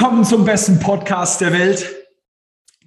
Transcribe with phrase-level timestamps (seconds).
[0.00, 1.94] Willkommen zum besten Podcast der Welt,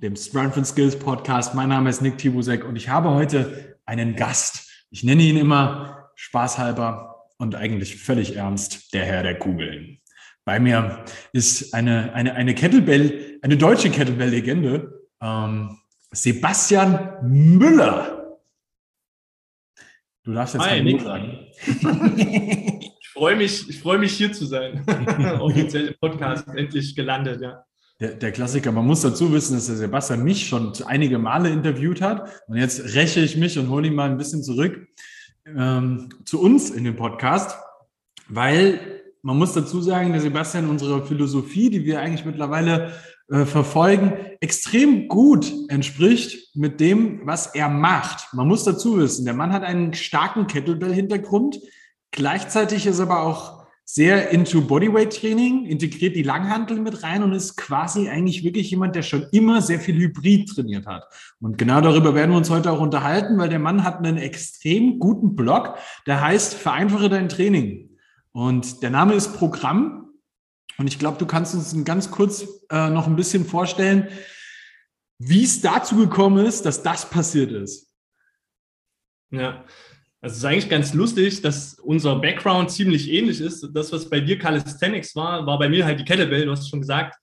[0.01, 1.53] dem Strength and Skills Podcast.
[1.53, 4.87] Mein Name ist Nick Tibusek und ich habe heute einen Gast.
[4.89, 9.99] Ich nenne ihn immer spaßhalber und eigentlich völlig ernst, der Herr der Kugeln.
[10.43, 15.77] Bei mir ist eine, eine, eine Kettlebell, eine deutsche Kettlebell-Legende, ähm,
[16.09, 18.39] Sebastian Müller.
[20.23, 21.45] Du darfst jetzt Hi, Nick sagen.
[23.13, 24.83] ich freue mich, ich freue mich hier zu sein.
[25.39, 27.63] Offiziell Podcast endlich gelandet, ja.
[27.99, 32.01] Der, der, Klassiker, man muss dazu wissen, dass der Sebastian mich schon einige Male interviewt
[32.01, 32.27] hat.
[32.47, 34.87] Und jetzt räche ich mich und hole ihn mal ein bisschen zurück
[35.45, 37.55] ähm, zu uns in den Podcast,
[38.29, 38.79] weil
[39.21, 42.93] man muss dazu sagen, der Sebastian unserer Philosophie, die wir eigentlich mittlerweile
[43.29, 48.33] äh, verfolgen, extrem gut entspricht mit dem, was er macht.
[48.33, 51.59] Man muss dazu wissen, der Mann hat einen starken Kettlebell-Hintergrund.
[52.13, 58.07] Gleichzeitig ist aber auch sehr into Bodyweight-Training, integriert die Langhantel mit rein und ist quasi
[58.07, 61.05] eigentlich wirklich jemand, der schon immer sehr viel Hybrid trainiert hat.
[61.41, 64.99] Und genau darüber werden wir uns heute auch unterhalten, weil der Mann hat einen extrem
[64.99, 67.97] guten Blog, der heißt Vereinfache dein Training.
[68.31, 70.11] Und der Name ist Programm.
[70.77, 74.07] Und ich glaube, du kannst uns ganz kurz äh, noch ein bisschen vorstellen,
[75.17, 77.91] wie es dazu gekommen ist, dass das passiert ist.
[79.31, 79.65] Ja,
[80.23, 83.69] also es ist eigentlich ganz lustig, dass unser Background ziemlich ähnlich ist.
[83.73, 86.69] Das, was bei dir Calisthenics war, war bei mir halt die Kettlebell, du hast es
[86.69, 87.17] schon gesagt.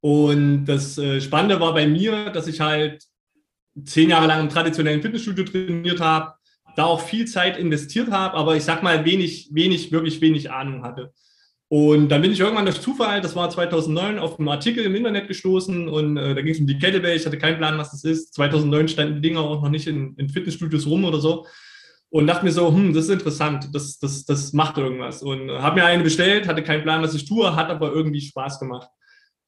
[0.00, 3.04] Und das äh, Spannende war bei mir, dass ich halt
[3.84, 6.34] zehn Jahre lang im traditionellen Fitnessstudio trainiert habe,
[6.74, 10.82] da auch viel Zeit investiert habe, aber ich sag mal wenig, wenig, wirklich wenig Ahnung
[10.82, 11.12] hatte.
[11.68, 15.28] Und dann bin ich irgendwann durch Zufall, das war 2009, auf einen Artikel im Internet
[15.28, 17.16] gestoßen und äh, da ging es um die Kettlebell.
[17.16, 18.34] Ich hatte keinen Plan, was das ist.
[18.34, 21.46] 2009 standen die Dinger auch noch nicht in, in Fitnessstudios rum oder so.
[22.14, 25.20] Und dachte mir so, hm, das ist interessant, das, das, das macht irgendwas.
[25.20, 28.60] Und habe mir eine bestellt, hatte keinen Plan, was ich tue, hat aber irgendwie Spaß
[28.60, 28.88] gemacht.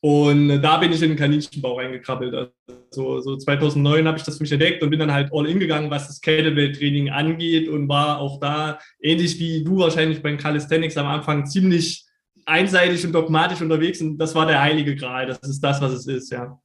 [0.00, 2.50] Und da bin ich in den Kaninchenbau reingekrabbelt.
[2.90, 5.60] Also so 2009 habe ich das für mich entdeckt und bin dann halt all in
[5.60, 10.96] gegangen, was das Kettlebell-Training angeht und war auch da, ähnlich wie du wahrscheinlich beim Calisthenics
[10.96, 12.04] am Anfang, ziemlich
[12.46, 14.00] einseitig und dogmatisch unterwegs.
[14.00, 15.26] Und das war der heilige Gral.
[15.28, 16.58] Das ist das, was es ist, ja.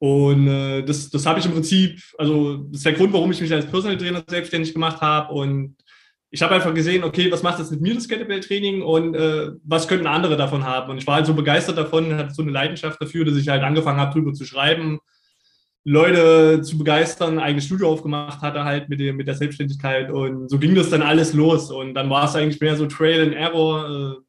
[0.00, 3.40] Und äh, das, das habe ich im Prinzip, also das ist der Grund, warum ich
[3.40, 5.30] mich als Personal Trainer selbstständig gemacht habe.
[5.34, 5.76] Und
[6.30, 8.80] ich habe einfach gesehen, okay, was macht das mit mir, das Kettlebell-Training?
[8.80, 10.90] Und äh, was könnten andere davon haben?
[10.90, 13.62] Und ich war halt so begeistert davon, hatte so eine Leidenschaft dafür, dass ich halt
[13.62, 15.00] angefangen habe, drüber zu schreiben,
[15.84, 20.10] Leute zu begeistern, ein eigenes Studio aufgemacht hatte halt mit, dem, mit der Selbstständigkeit.
[20.10, 21.70] Und so ging das dann alles los.
[21.70, 24.22] Und dann war es eigentlich mehr so Trail and Error, äh,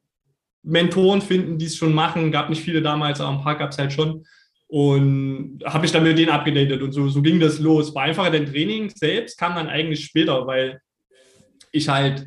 [0.63, 3.77] Mentoren finden, die es schon machen, gab nicht viele damals, aber ein paar gab es
[3.77, 4.25] halt schon
[4.71, 7.93] und habe ich dann mit denen abgedatet und so, so ging das los.
[7.93, 10.79] War einfacher, denn Training selbst kam dann eigentlich später, weil
[11.73, 12.25] ich halt,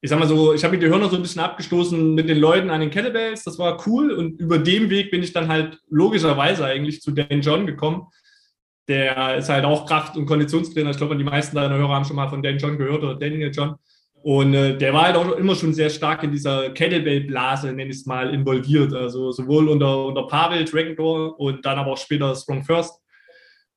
[0.00, 2.38] ich sag mal so, ich habe mit die Hörner so ein bisschen abgestoßen mit den
[2.38, 5.80] Leuten an den Kettlebells, das war cool und über dem Weg bin ich dann halt
[5.90, 8.06] logischerweise eigentlich zu Dan John gekommen.
[8.88, 10.90] Der ist halt auch Kraft- und Konditionstrainer.
[10.90, 13.52] Ich glaube, die meisten deiner Hörer haben schon mal von Dan John gehört oder Daniel
[13.54, 13.74] John.
[14.22, 17.98] Und äh, der war halt auch immer schon sehr stark in dieser Kettlebell-Blase, nenne ich
[17.98, 18.94] es mal, involviert.
[18.94, 22.94] Also sowohl unter, unter Pavel, Dragon Door und dann aber auch später Strong First.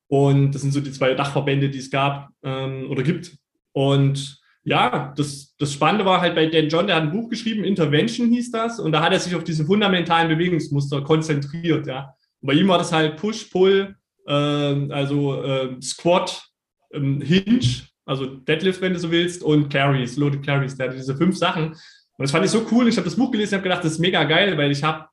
[0.08, 3.36] Und das sind so die zwei Dachverbände, die es gab ähm, oder gibt.
[3.72, 7.62] Und ja, das, das Spannende war halt bei Dan John, der hat ein Buch geschrieben,
[7.62, 12.14] Intervention hieß das, und da hat er sich auf diese fundamentalen Bewegungsmuster konzentriert, ja.
[12.40, 13.94] Und bei ihm war das halt Push, Pull,
[14.26, 16.48] äh, also äh, Squat,
[16.92, 20.76] ähm, Hinge, also Deadlift, wenn du so willst, und Carries, Loaded Carries.
[20.76, 21.72] Der hatte diese fünf Sachen.
[21.72, 22.88] Und das fand ich so cool.
[22.88, 25.06] Ich habe das Buch gelesen und habe gedacht, das ist mega geil, weil ich habe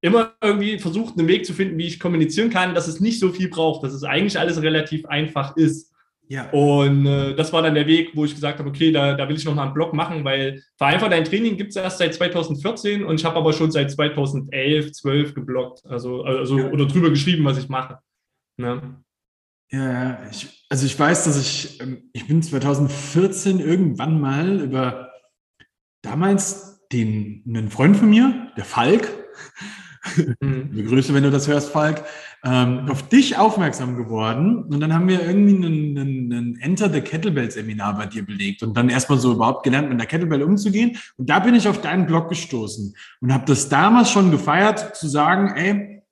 [0.00, 3.30] immer irgendwie versucht, einen Weg zu finden, wie ich kommunizieren kann, dass es nicht so
[3.30, 5.92] viel braucht, dass es eigentlich alles relativ einfach ist.
[6.28, 6.50] Ja.
[6.50, 9.36] Und äh, das war dann der Weg, wo ich gesagt habe, okay, da, da will
[9.36, 13.02] ich noch mal einen Blog machen, weil vereinfacht dein Training gibt es erst seit 2014
[13.02, 16.70] und ich habe aber schon seit 2011, 12 gebloggt, also, also ja.
[16.70, 17.98] oder drüber geschrieben, was ich mache.
[18.58, 19.02] Ne?
[19.70, 25.10] Ja, ich, also ich weiß, dass ich, ähm, ich bin 2014 irgendwann mal über
[26.02, 29.12] damals den, einen Freund von mir, der Falk,
[30.40, 30.70] mhm.
[30.88, 32.04] Grüße, wenn du das hörst, Falk,
[32.44, 34.64] ähm, auf dich aufmerksam geworden.
[34.64, 38.62] Und dann haben wir irgendwie einen, einen, einen Enter the Kettlebell Seminar bei dir belegt
[38.62, 40.96] und dann erstmal so überhaupt gelernt, mit der Kettlebell umzugehen.
[41.16, 45.08] Und da bin ich auf deinen Blog gestoßen und habe das damals schon gefeiert, zu
[45.08, 46.02] sagen, ey,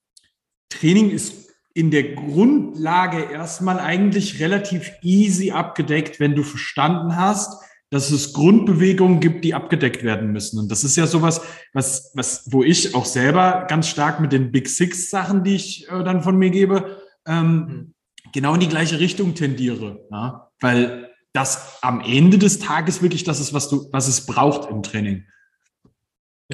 [0.69, 1.46] Training ist
[1.77, 9.21] in der Grundlage erstmal eigentlich relativ easy abgedeckt, wenn du verstanden hast, dass es Grundbewegungen
[9.21, 10.59] gibt, die abgedeckt werden müssen.
[10.59, 11.43] Und das ist ja sowas,
[11.75, 15.87] was, was, wo ich auch selber ganz stark mit den Big Six Sachen, die ich
[15.91, 16.97] äh, dann von mir gebe,
[17.27, 17.95] ähm, mhm.
[18.33, 20.01] genau in die gleiche Richtung tendiere.
[20.11, 20.49] Ja?
[20.61, 24.83] Weil das am Ende des Tages wirklich das ist, was du, was es braucht im
[24.83, 25.27] Training.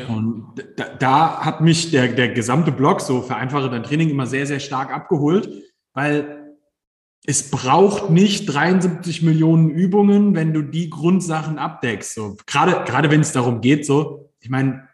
[0.09, 4.47] Und da, da, hat mich der, der gesamte Blog so vereinfache dein Training immer sehr,
[4.47, 5.51] sehr stark abgeholt,
[5.93, 6.57] weil
[7.25, 12.15] es braucht nicht 73 Millionen Übungen, wenn du die Grundsachen abdeckst.
[12.15, 14.89] So, gerade, gerade wenn es darum geht, so, ich meine,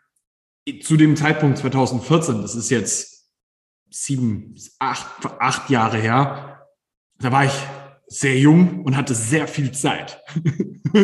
[0.82, 3.30] zu dem Zeitpunkt 2014, das ist jetzt
[3.90, 5.06] sieben, acht,
[5.38, 6.66] acht Jahre her,
[7.18, 7.52] da war ich
[8.10, 10.22] sehr jung und hatte sehr viel Zeit.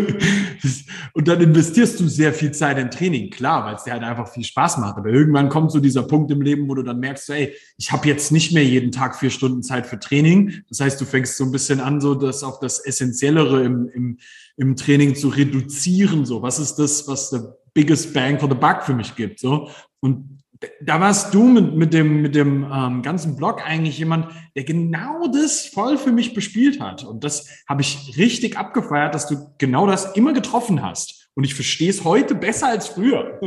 [1.13, 4.29] und dann investierst du sehr viel Zeit in Training, klar, weil es dir halt einfach
[4.29, 4.97] viel Spaß macht.
[4.97, 8.09] Aber irgendwann kommt so dieser Punkt im Leben, wo du dann merkst, ey, ich habe
[8.09, 10.63] jetzt nicht mehr jeden Tag vier Stunden Zeit für Training.
[10.69, 14.19] Das heißt, du fängst so ein bisschen an, so das auf das Essentiellere im, im,
[14.57, 16.25] im Training zu reduzieren.
[16.25, 19.41] So, was ist das, was der biggest bang for the buck für mich gibt?
[19.41, 19.69] So
[20.01, 20.44] und
[20.81, 25.29] da warst du mit, mit dem, mit dem ähm, ganzen Blog eigentlich jemand, der genau
[25.29, 27.05] das voll für mich bespielt hat.
[27.05, 31.31] Und das habe ich richtig abgefeiert, dass du genau das immer getroffen hast.
[31.35, 33.41] Und ich verstehe es heute besser als früher.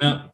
[0.00, 0.32] ja.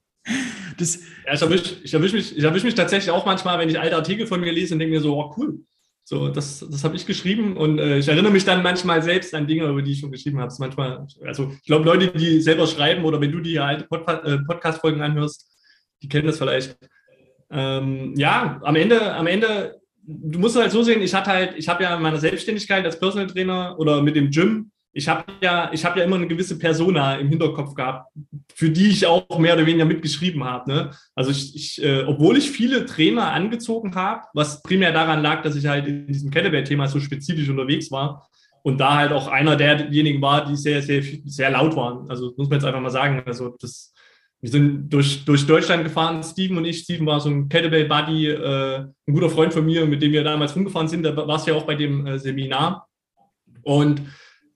[0.78, 3.78] Das, ja, ich erwische ich erwisch mich, ich erwisch mich tatsächlich auch manchmal, wenn ich
[3.78, 5.60] alte Artikel von mir lese und denke mir so, oh cool,
[6.04, 9.46] so, das, das habe ich geschrieben und äh, ich erinnere mich dann manchmal selbst an
[9.46, 10.52] Dinge, über die ich schon geschrieben habe.
[10.58, 14.38] Manchmal, also ich glaube, Leute, die selber schreiben oder wenn du die alte Pod äh,
[14.38, 15.48] Podcast-Folgen anhörst,
[16.02, 16.76] die kennen das vielleicht.
[17.50, 21.68] Ähm, ja, am Ende, am Ende, du musst halt so sehen, ich hatte halt, ich
[21.68, 25.70] habe ja in meiner Selbstständigkeit als Personal Trainer oder mit dem Gym ich habe ja,
[25.72, 28.12] ich habe ja immer eine gewisse Persona im Hinterkopf gehabt,
[28.54, 30.70] für die ich auch mehr oder weniger mitgeschrieben habe.
[30.70, 30.90] Ne?
[31.14, 35.56] Also ich, ich äh, obwohl ich viele Trainer angezogen habe, was primär daran lag, dass
[35.56, 38.28] ich halt in diesem Kettlebell-Thema so spezifisch unterwegs war
[38.62, 42.10] und da halt auch einer derjenigen war, die sehr, sehr, sehr laut waren.
[42.10, 43.22] Also muss man jetzt einfach mal sagen.
[43.24, 43.94] Also das,
[44.40, 46.80] wir sind durch, durch Deutschland gefahren, Steven und ich.
[46.80, 50.54] Steven war so ein Kettlebell-Buddy, äh, ein guter Freund von mir, mit dem wir damals
[50.54, 51.02] rumgefahren sind.
[51.02, 52.88] Da war es ja auch bei dem äh, Seminar.
[53.62, 54.02] Und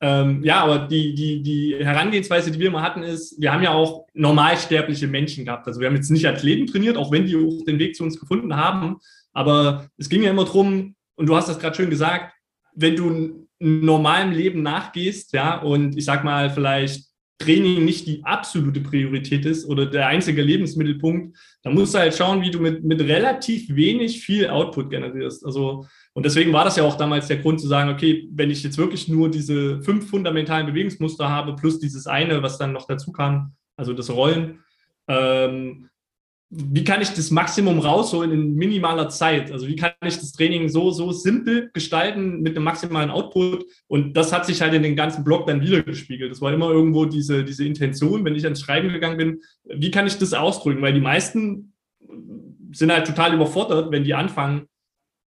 [0.00, 3.72] ähm, ja, aber die, die, die Herangehensweise, die wir immer hatten, ist, wir haben ja
[3.72, 5.66] auch normalsterbliche Menschen gehabt.
[5.66, 8.20] Also wir haben jetzt nicht Athleten trainiert, auch wenn die auch den Weg zu uns
[8.20, 8.96] gefunden haben.
[9.32, 12.34] Aber es ging ja immer darum, und du hast das gerade schön gesagt,
[12.74, 17.06] wenn du einem normalen Leben nachgehst, ja, und ich sag mal, vielleicht
[17.38, 22.42] Training nicht die absolute Priorität ist oder der einzige Lebensmittelpunkt, dann musst du halt schauen,
[22.42, 25.44] wie du mit, mit relativ wenig viel Output generierst.
[25.44, 25.86] Also
[26.16, 28.78] und deswegen war das ja auch damals der Grund zu sagen, okay, wenn ich jetzt
[28.78, 33.52] wirklich nur diese fünf fundamentalen Bewegungsmuster habe, plus dieses eine, was dann noch dazu kam,
[33.76, 34.60] also das Rollen,
[35.08, 35.90] ähm,
[36.48, 39.52] wie kann ich das Maximum rausholen in minimaler Zeit?
[39.52, 43.66] Also wie kann ich das Training so, so simpel gestalten mit einem maximalen Output?
[43.86, 46.32] Und das hat sich halt in den ganzen Blog dann wieder gespiegelt.
[46.32, 50.06] Das war immer irgendwo diese, diese Intention, wenn ich ans Schreiben gegangen bin, wie kann
[50.06, 50.80] ich das ausdrücken?
[50.80, 51.74] Weil die meisten
[52.72, 54.66] sind halt total überfordert, wenn die anfangen,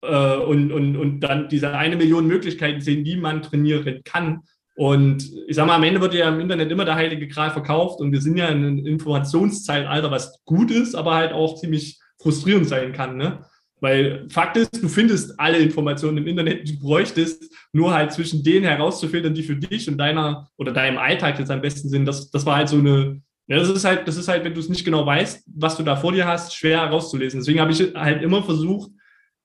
[0.02, 4.42] äh, und, und, und dann diese eine Million Möglichkeiten sehen, wie man trainieren kann.
[4.76, 8.00] Und ich sage mal, am Ende wird ja im Internet immer der heilige Gral verkauft
[8.00, 12.68] und wir sind ja in einem Informationszeitalter, was gut ist, aber halt auch ziemlich frustrierend
[12.68, 13.18] sein kann.
[13.18, 13.40] Ne?
[13.80, 18.66] Weil Fakt ist, du findest alle Informationen im Internet, du bräuchtest nur halt zwischen denen
[18.66, 22.06] herauszufiltern, die für dich und deiner oder deinem Alltag jetzt am besten sind.
[22.06, 24.60] Das, das war halt so eine, ja, das ist halt, das ist halt, wenn du
[24.60, 27.40] es nicht genau weißt, was du da vor dir hast, schwer herauszulesen.
[27.40, 28.92] Deswegen habe ich halt immer versucht,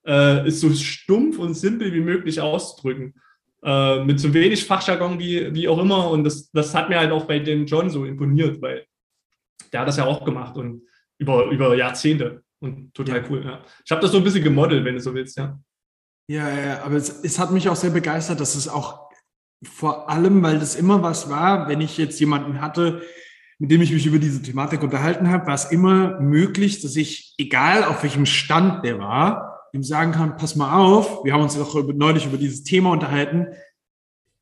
[0.05, 3.13] äh, ist so stumpf und simpel wie möglich auszudrücken.
[3.63, 6.09] Äh, mit so wenig Fachjargon wie, wie auch immer.
[6.09, 8.85] Und das, das hat mir halt auch bei dem John so imponiert, weil
[9.71, 10.83] der hat das ja auch gemacht und
[11.17, 12.43] über, über Jahrzehnte.
[12.59, 13.43] Und total cool.
[13.45, 13.61] Ja.
[13.85, 15.59] Ich habe das so ein bisschen gemodelt, wenn du so willst, ja.
[16.27, 19.09] Ja, ja, aber es, es hat mich auch sehr begeistert, dass es auch
[19.63, 23.01] vor allem, weil das immer was war, wenn ich jetzt jemanden hatte,
[23.59, 27.33] mit dem ich mich über diese Thematik unterhalten habe, war es immer möglich, dass ich,
[27.37, 31.55] egal auf welchem Stand der war, ihm sagen kann, pass mal auf, wir haben uns
[31.55, 33.47] doch neulich über dieses Thema unterhalten.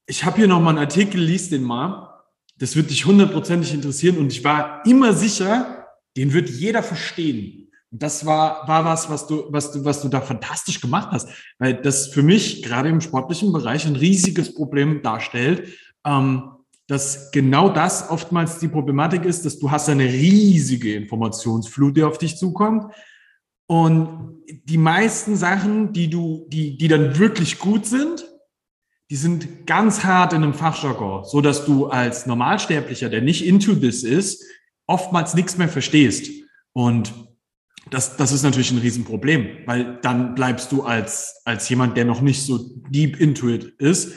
[0.05, 2.09] Ich habe hier noch mal einen Artikel, lies den mal.
[2.57, 7.69] Das wird dich hundertprozentig interessieren und ich war immer sicher, den wird jeder verstehen.
[7.91, 11.29] Und das war, war was, was du, was du, was du da fantastisch gemacht hast,
[11.59, 15.69] weil das für mich gerade im sportlichen Bereich ein riesiges Problem darstellt,
[16.05, 16.51] ähm,
[16.87, 22.17] dass genau das oftmals die Problematik ist, dass du hast eine riesige Informationsflut, die auf
[22.17, 22.93] dich zukommt.
[23.71, 28.25] Und die meisten Sachen, die du, die, die dann wirklich gut sind,
[29.09, 33.73] die sind ganz hart in einem Fachjargon, so dass du als Normalsterblicher, der nicht into
[33.73, 34.43] this ist,
[34.87, 36.29] oftmals nichts mehr verstehst.
[36.73, 37.13] Und
[37.89, 42.19] das, das ist natürlich ein Riesenproblem, weil dann bleibst du als, als jemand, der noch
[42.19, 42.57] nicht so
[42.89, 44.11] deep into it ist,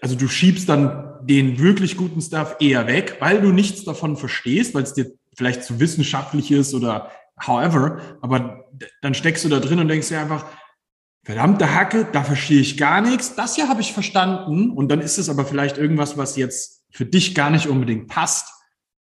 [0.00, 4.74] also du schiebst dann den wirklich guten Stuff eher weg, weil du nichts davon verstehst,
[4.74, 7.10] weil es dir vielleicht zu wissenschaftlich ist oder
[7.46, 8.64] however, aber
[9.02, 10.44] dann steckst du da drin und denkst dir einfach,
[11.24, 15.18] verdammte Hacke, da verstehe ich gar nichts, das hier habe ich verstanden und dann ist
[15.18, 18.48] es aber vielleicht irgendwas, was jetzt für dich gar nicht unbedingt passt.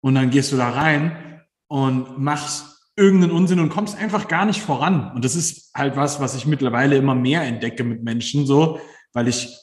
[0.02, 4.60] und dann gehst du da rein und machst irgendeinen Unsinn und kommst einfach gar nicht
[4.60, 5.12] voran.
[5.14, 8.80] Und das ist halt was, was ich mittlerweile immer mehr entdecke mit Menschen, so,
[9.12, 9.56] weil ich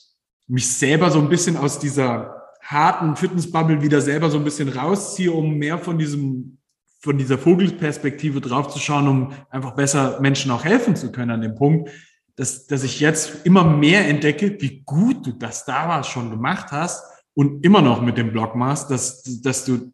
[0.48, 5.32] mich selber so ein bisschen aus dieser harten Fitnessbubble wieder selber so ein bisschen rausziehe,
[5.32, 6.57] um mehr von diesem,
[7.00, 11.42] von dieser Vogelperspektive drauf zu schauen, um einfach besser Menschen auch helfen zu können an
[11.42, 11.90] dem Punkt,
[12.36, 17.04] dass, dass ich jetzt immer mehr entdecke, wie gut du das damals schon gemacht hast
[17.34, 19.94] und immer noch mit dem Blog machst, dass, dass du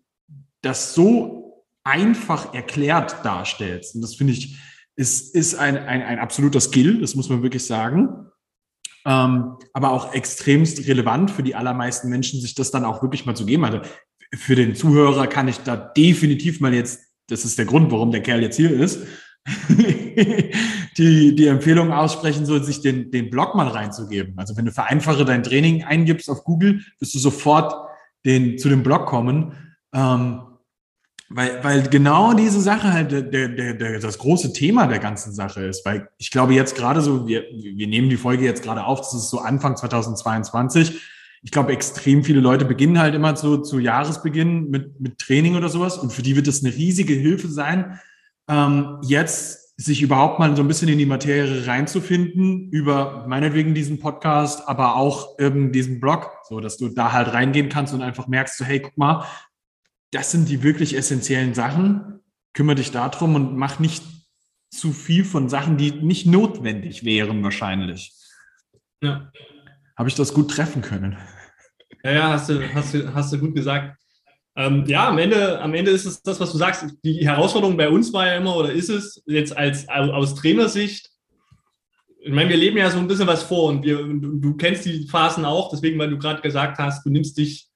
[0.61, 3.95] das so einfach erklärt darstellst.
[3.95, 4.57] Und das finde ich,
[4.95, 8.27] ist, ist ein, ein, ein absoluter Skill, das muss man wirklich sagen
[9.05, 13.35] ähm, aber auch extremst relevant für die allermeisten Menschen, sich das dann auch wirklich mal
[13.35, 13.81] zu geben hatte.
[14.35, 18.21] Für den Zuhörer kann ich da definitiv mal jetzt, das ist der Grund, warum der
[18.21, 18.99] Kerl jetzt hier ist,
[20.97, 24.33] die, die Empfehlung aussprechen soll, sich den, den Blog mal reinzugeben.
[24.37, 27.73] Also wenn du vereinfache dein Training eingibst auf Google, wirst du sofort
[28.25, 29.53] den, zu dem Blog kommen.
[29.93, 30.41] Ähm,
[31.35, 35.65] weil, weil genau diese Sache halt der, der, der, das große Thema der ganzen Sache
[35.65, 35.85] ist.
[35.85, 39.13] Weil ich glaube jetzt gerade so, wir, wir nehmen die Folge jetzt gerade auf, das
[39.15, 41.01] ist so Anfang 2022.
[41.43, 45.69] Ich glaube, extrem viele Leute beginnen halt immer so zu Jahresbeginn mit, mit Training oder
[45.69, 45.97] sowas.
[45.97, 47.99] Und für die wird es eine riesige Hilfe sein,
[48.47, 53.99] ähm, jetzt sich überhaupt mal so ein bisschen in die Materie reinzufinden, über meinetwegen diesen
[53.99, 58.27] Podcast, aber auch eben diesen Blog, so dass du da halt reingehen kannst und einfach
[58.27, 59.25] merkst, so, hey, guck mal,
[60.11, 62.19] das sind die wirklich essentiellen Sachen.
[62.53, 64.03] Kümmere dich darum und mach nicht
[64.69, 68.13] zu viel von Sachen, die nicht notwendig wären wahrscheinlich.
[69.01, 69.31] Ja.
[70.03, 71.15] Habe ich das gut treffen können?
[72.03, 73.97] Ja, ja, hast du, hast du, hast du gut gesagt.
[74.53, 76.85] Ähm, ja, am Ende, am Ende ist es das, was du sagst.
[77.05, 81.09] Die Herausforderung bei uns war ja immer, oder ist es jetzt als aus Trainersicht,
[82.19, 84.83] ich meine, wir leben ja so ein bisschen was vor und wir, du, du kennst
[84.83, 87.69] die Phasen auch, deswegen, weil du gerade gesagt hast, du nimmst dich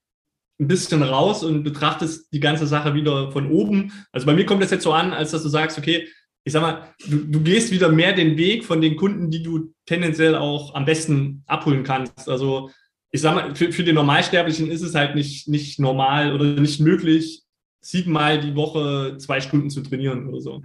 [0.59, 3.93] ein bisschen raus und betrachtest die ganze Sache wieder von oben.
[4.11, 6.09] Also bei mir kommt das jetzt so an, als dass du sagst, okay,
[6.47, 9.73] ich sag mal, du, du gehst wieder mehr den Weg von den Kunden, die du
[9.85, 12.29] tendenziell auch am besten abholen kannst.
[12.29, 12.69] Also
[13.11, 16.79] ich sag mal, für, für den Normalsterblichen ist es halt nicht, nicht normal oder nicht
[16.79, 17.43] möglich,
[17.81, 20.61] siebenmal die Woche zwei Stunden zu trainieren oder so.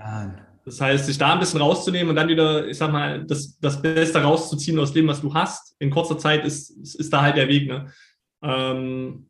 [0.64, 3.82] Das heißt, sich da ein bisschen rauszunehmen und dann wieder, ich sag mal, das, das
[3.82, 7.48] Beste rauszuziehen aus dem, was du hast, in kurzer Zeit ist, ist da halt der
[7.48, 7.66] Weg.
[7.66, 7.92] Ne?
[8.40, 9.26] Ähm,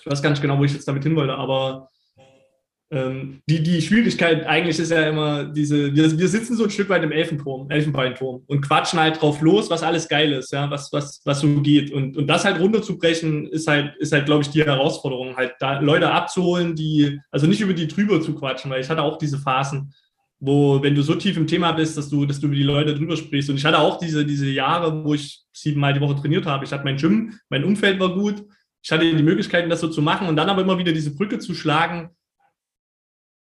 [0.00, 1.90] ich weiß gar nicht genau, wo ich jetzt damit hin wollte, aber
[2.90, 6.88] ähm, die, die Schwierigkeit eigentlich ist ja immer diese, wir, wir sitzen so ein Stück
[6.88, 10.92] weit im Elfenturm, Elfenbeinturm und quatschen halt drauf los, was alles geil ist, ja, was,
[10.92, 11.92] was, was so geht.
[11.92, 15.80] Und, und das halt runterzubrechen, ist halt, ist halt, glaube ich, die Herausforderung, halt da
[15.80, 19.38] Leute abzuholen, die, also nicht über die drüber zu quatschen, weil ich hatte auch diese
[19.38, 19.92] Phasen,
[20.38, 22.94] wo, wenn du so tief im Thema bist, dass du, dass du über die Leute
[22.94, 23.48] drüber sprichst.
[23.50, 26.64] Und ich hatte auch diese, diese Jahre, wo ich siebenmal die Woche trainiert habe.
[26.64, 28.44] Ich hatte mein Gym, mein Umfeld war gut
[28.84, 31.38] ich hatte die Möglichkeiten, das so zu machen und dann aber immer wieder diese Brücke
[31.38, 32.10] zu schlagen,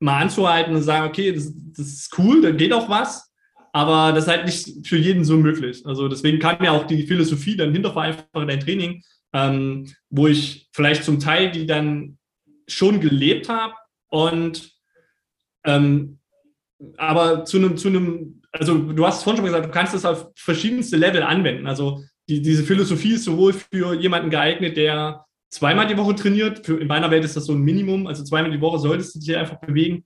[0.00, 3.32] mal anzuhalten und sagen, okay, das, das ist cool, da geht auch was,
[3.72, 5.84] aber das ist halt nicht für jeden so möglich.
[5.84, 10.68] Also deswegen kam ja auch die Philosophie dann hinter vereinfache dein Training, ähm, wo ich
[10.72, 12.18] vielleicht zum Teil die dann
[12.66, 13.74] schon gelebt habe
[14.08, 14.72] und
[15.64, 16.18] ähm,
[16.96, 20.04] aber zu einem, zu einem, also du hast es vorhin schon gesagt, du kannst das
[20.04, 21.66] auf verschiedenste Level anwenden.
[21.66, 26.64] Also die, diese Philosophie ist sowohl für jemanden geeignet, der zweimal die Woche trainiert.
[26.64, 28.06] Für, in meiner Welt ist das so ein Minimum.
[28.06, 30.04] Also zweimal die Woche solltest du dich einfach bewegen.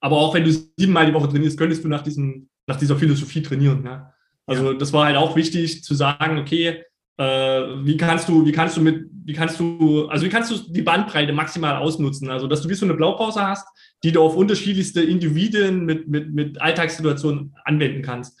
[0.00, 3.42] Aber auch wenn du siebenmal die Woche trainierst, könntest du nach, diesem, nach dieser Philosophie
[3.42, 3.84] trainieren.
[3.84, 4.12] Ja?
[4.46, 4.78] Also ja.
[4.78, 6.84] das war halt auch wichtig zu sagen, okay,
[7.18, 10.72] äh, wie kannst du, wie kannst du mit, wie kannst du, also wie kannst du
[10.72, 12.30] die Bandbreite maximal ausnutzen?
[12.30, 13.66] Also dass du wie so eine Blaupause hast,
[14.02, 18.38] die du auf unterschiedlichste Individuen mit, mit, mit Alltagssituationen anwenden kannst.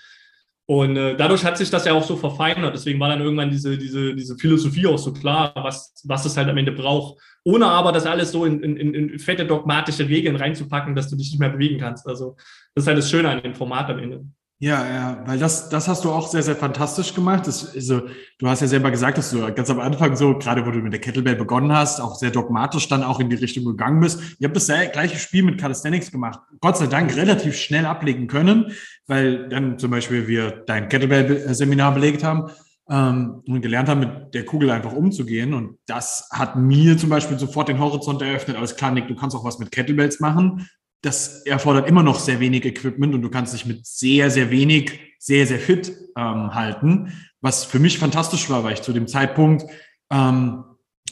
[0.72, 2.74] Und äh, dadurch hat sich das ja auch so verfeinert.
[2.74, 6.48] Deswegen war dann irgendwann diese, diese, diese Philosophie auch so klar, was, was es halt
[6.48, 7.20] am Ende braucht.
[7.44, 11.30] Ohne aber das alles so in, in, in fette dogmatische Regeln reinzupacken, dass du dich
[11.30, 12.06] nicht mehr bewegen kannst.
[12.06, 12.36] Also
[12.74, 14.24] das ist halt das Schöne an dem Format am Ende.
[14.62, 17.48] Ja, ja, weil das, das hast du auch sehr, sehr fantastisch gemacht.
[17.48, 18.02] Das, also,
[18.38, 20.92] du hast ja selber gesagt, dass du ganz am Anfang so, gerade wo du mit
[20.92, 24.20] der Kettlebell begonnen hast, auch sehr dogmatisch dann auch in die Richtung gegangen bist.
[24.38, 26.38] Ihr habt das gleiche Spiel mit Calisthenics gemacht.
[26.60, 28.70] Gott sei Dank relativ schnell ablegen können,
[29.08, 32.52] weil dann zum Beispiel wir dein Kettlebell-Seminar belegt haben
[32.88, 35.54] ähm, und gelernt haben, mit der Kugel einfach umzugehen.
[35.54, 38.56] Und das hat mir zum Beispiel sofort den Horizont eröffnet.
[38.56, 40.68] Alles klar, Nick, du kannst auch was mit Kettlebells machen
[41.02, 45.00] das erfordert immer noch sehr wenig Equipment und du kannst dich mit sehr, sehr wenig,
[45.18, 47.12] sehr, sehr fit ähm, halten.
[47.40, 49.64] Was für mich fantastisch war, weil ich zu dem Zeitpunkt,
[50.10, 50.64] ähm,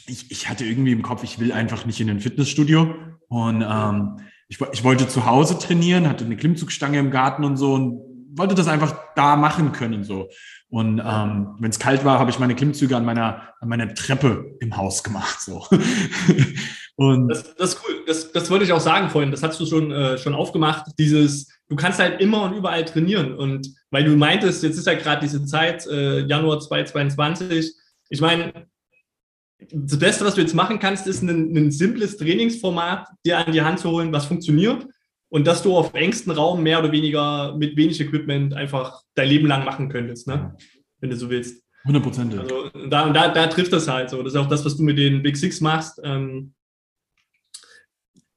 [0.06, 2.94] ich, ich hatte irgendwie im Kopf, ich will einfach nicht in ein Fitnessstudio.
[3.28, 7.74] Und ähm, ich, ich wollte zu Hause trainieren, hatte eine Klimmzugstange im Garten und so
[7.74, 8.00] und
[8.36, 10.04] wollte das einfach da machen können.
[10.04, 10.28] so.
[10.68, 14.56] Und ähm, wenn es kalt war, habe ich meine Klimmzüge an meiner, an meiner Treppe
[14.60, 15.40] im Haus gemacht.
[15.40, 15.66] So.
[17.00, 18.04] Und das, das ist cool.
[18.06, 19.30] Das, das wollte ich auch sagen vorhin.
[19.30, 20.84] Das hast du schon, äh, schon aufgemacht.
[20.98, 23.34] Dieses, du kannst halt immer und überall trainieren.
[23.38, 27.72] Und weil du meintest, jetzt ist ja gerade diese Zeit, äh, Januar 2022.
[28.10, 28.66] Ich meine,
[29.72, 33.62] das Beste, was du jetzt machen kannst, ist ein, ein simples Trainingsformat dir an die
[33.62, 34.86] Hand zu holen, was funktioniert
[35.30, 39.46] und dass du auf engstem Raum mehr oder weniger mit wenig Equipment einfach dein Leben
[39.46, 40.54] lang machen könntest, ne?
[40.98, 41.64] wenn du so willst.
[41.84, 42.38] 100 Prozent.
[42.38, 44.22] Also da, da, da trifft das halt so.
[44.22, 45.98] Das ist auch das, was du mit den Big Six machst.
[46.04, 46.52] Ähm,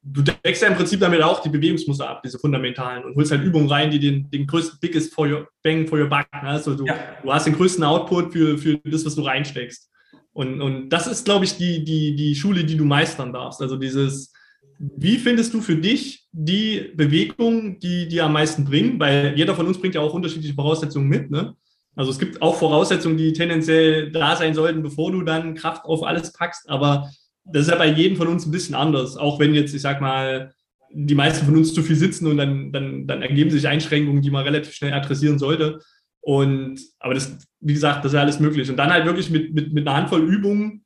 [0.04, 3.44] du deckst ja im Prinzip damit auch die Bewegungsmuster ab, diese fundamentalen, und holst halt
[3.44, 6.28] Übungen rein, die den, den größten Biggest for your Bang for your Buck.
[6.34, 6.50] Ne?
[6.50, 6.96] Also du, ja.
[7.22, 9.90] du hast den größten Output für, für das, was du reinsteckst.
[10.34, 13.62] Und, und das ist, glaube ich, die, die, die Schule, die du meistern darfst.
[13.62, 14.34] Also dieses,
[14.80, 19.00] wie findest du für dich die Bewegung, die dir am meisten bringen?
[19.00, 21.30] Weil jeder von uns bringt ja auch unterschiedliche Voraussetzungen mit.
[21.30, 21.56] Ne?
[21.96, 26.04] Also es gibt auch Voraussetzungen, die tendenziell da sein sollten, bevor du dann Kraft auf
[26.04, 26.68] alles packst.
[26.68, 27.10] Aber
[27.46, 29.18] das ist ja bei jedem von uns ein bisschen anders.
[29.18, 30.54] Auch wenn jetzt, ich sag mal,
[30.92, 34.32] die meisten von uns zu viel sitzen und dann, dann, dann ergeben sich Einschränkungen, die
[34.32, 35.80] man relativ schnell adressieren sollte.
[36.22, 38.70] Und, aber das, wie gesagt, das ist ja alles möglich.
[38.70, 40.86] Und dann halt wirklich mit, mit, mit einer Handvoll Übungen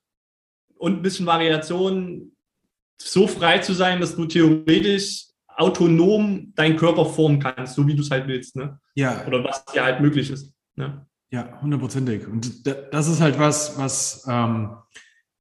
[0.77, 2.31] und ein bisschen Variation
[2.99, 8.01] so frei zu sein, dass du theoretisch autonom deinen Körper formen kannst, so wie du
[8.01, 8.55] es halt willst.
[8.55, 8.79] Ne?
[8.95, 9.25] Ja.
[9.27, 10.53] Oder was dir halt möglich ist.
[10.75, 11.05] Ne?
[11.29, 12.27] Ja, hundertprozentig.
[12.27, 14.69] Und das ist halt was, was ähm,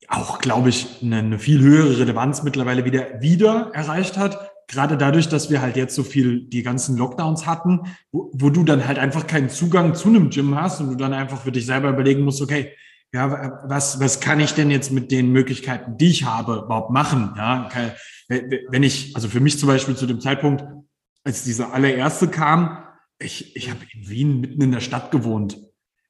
[0.08, 4.50] auch, glaube ich, eine, eine, viel höhere Relevanz mittlerweile wieder, wieder erreicht hat.
[4.68, 8.64] Gerade dadurch, dass wir halt jetzt so viel die ganzen Lockdowns hatten, wo, wo du
[8.64, 11.66] dann halt einfach keinen Zugang zu einem Gym hast und du dann einfach für dich
[11.66, 12.72] selber überlegen musst, okay,
[13.12, 17.32] ja, was, was kann ich denn jetzt mit den Möglichkeiten, die ich habe, überhaupt machen?
[17.36, 17.70] Ja,
[18.28, 20.64] wenn ich, also für mich zum Beispiel zu dem Zeitpunkt,
[21.24, 22.84] als dieser allererste kam,
[23.18, 25.58] ich, ich habe in Wien mitten in der Stadt gewohnt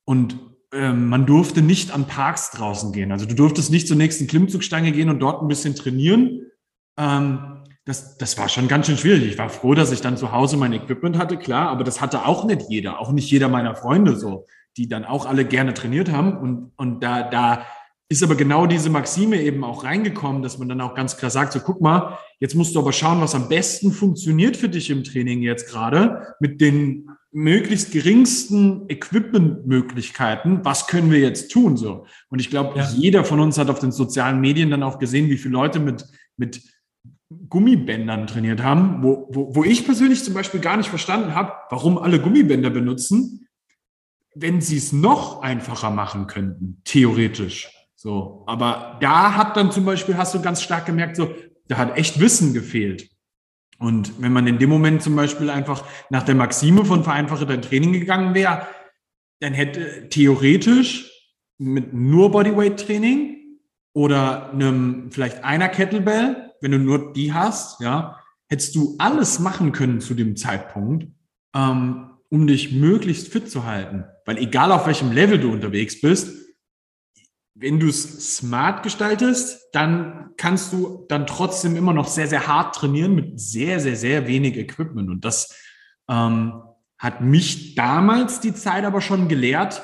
[0.04, 0.38] und
[0.72, 3.12] ähm, man durfte nicht an Parks draußen gehen.
[3.12, 6.46] Also du durftest nicht zur nächsten Klimmzugstange gehen und dort ein bisschen trainieren.
[6.98, 9.24] Ähm, das, das war schon ganz schön schwierig.
[9.24, 12.26] Ich war froh, dass ich dann zu Hause mein Equipment hatte, klar, aber das hatte
[12.26, 16.10] auch nicht jeder, auch nicht jeder meiner Freunde so, die dann auch alle gerne trainiert
[16.10, 16.36] haben.
[16.36, 17.64] Und, und da, da
[18.08, 21.52] ist aber genau diese Maxime eben auch reingekommen, dass man dann auch ganz klar sagt,
[21.52, 25.04] so guck mal, jetzt musst du aber schauen, was am besten funktioniert für dich im
[25.04, 30.64] Training jetzt gerade mit den möglichst geringsten Equipment-Möglichkeiten.
[30.64, 32.06] Was können wir jetzt tun so?
[32.30, 32.88] Und ich glaube, ja.
[32.96, 36.06] jeder von uns hat auf den sozialen Medien dann auch gesehen, wie viele Leute mit,
[36.38, 36.62] mit
[37.50, 41.98] Gummibändern trainiert haben, wo, wo, wo ich persönlich zum Beispiel gar nicht verstanden habe, warum
[41.98, 43.46] alle Gummibänder benutzen,
[44.34, 47.70] wenn sie es noch einfacher machen könnten, theoretisch.
[47.96, 51.34] So, aber da hat dann zum Beispiel, hast du ganz stark gemerkt, so,
[51.68, 53.10] da hat echt Wissen gefehlt.
[53.78, 57.62] Und wenn man in dem Moment zum Beispiel einfach nach der Maxime von vereinfache dein
[57.62, 58.66] Training gegangen wäre,
[59.40, 61.10] dann hätte theoretisch
[61.58, 63.36] mit nur Bodyweight-Training
[63.92, 69.72] oder einem vielleicht einer Kettlebell, wenn du nur die hast, ja, hättest du alles machen
[69.72, 71.08] können zu dem Zeitpunkt,
[71.54, 74.04] ähm, um dich möglichst fit zu halten.
[74.24, 76.45] Weil egal auf welchem Level du unterwegs bist,
[77.58, 82.74] wenn du es smart gestaltest, dann kannst du dann trotzdem immer noch sehr, sehr hart
[82.74, 85.08] trainieren mit sehr, sehr, sehr wenig Equipment.
[85.08, 85.56] Und das
[86.08, 86.62] ähm,
[86.98, 89.82] hat mich damals die Zeit aber schon gelehrt,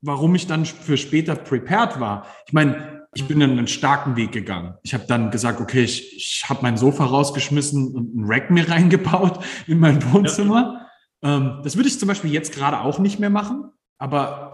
[0.00, 2.26] warum ich dann für später prepared war.
[2.46, 4.74] Ich meine, ich bin dann einen starken Weg gegangen.
[4.82, 8.68] Ich habe dann gesagt, okay, ich, ich habe mein Sofa rausgeschmissen und ein Rack mir
[8.70, 10.88] reingebaut in mein Wohnzimmer.
[11.22, 11.36] Ja.
[11.36, 13.70] Ähm, das würde ich zum Beispiel jetzt gerade auch nicht mehr machen.
[13.98, 14.51] Aber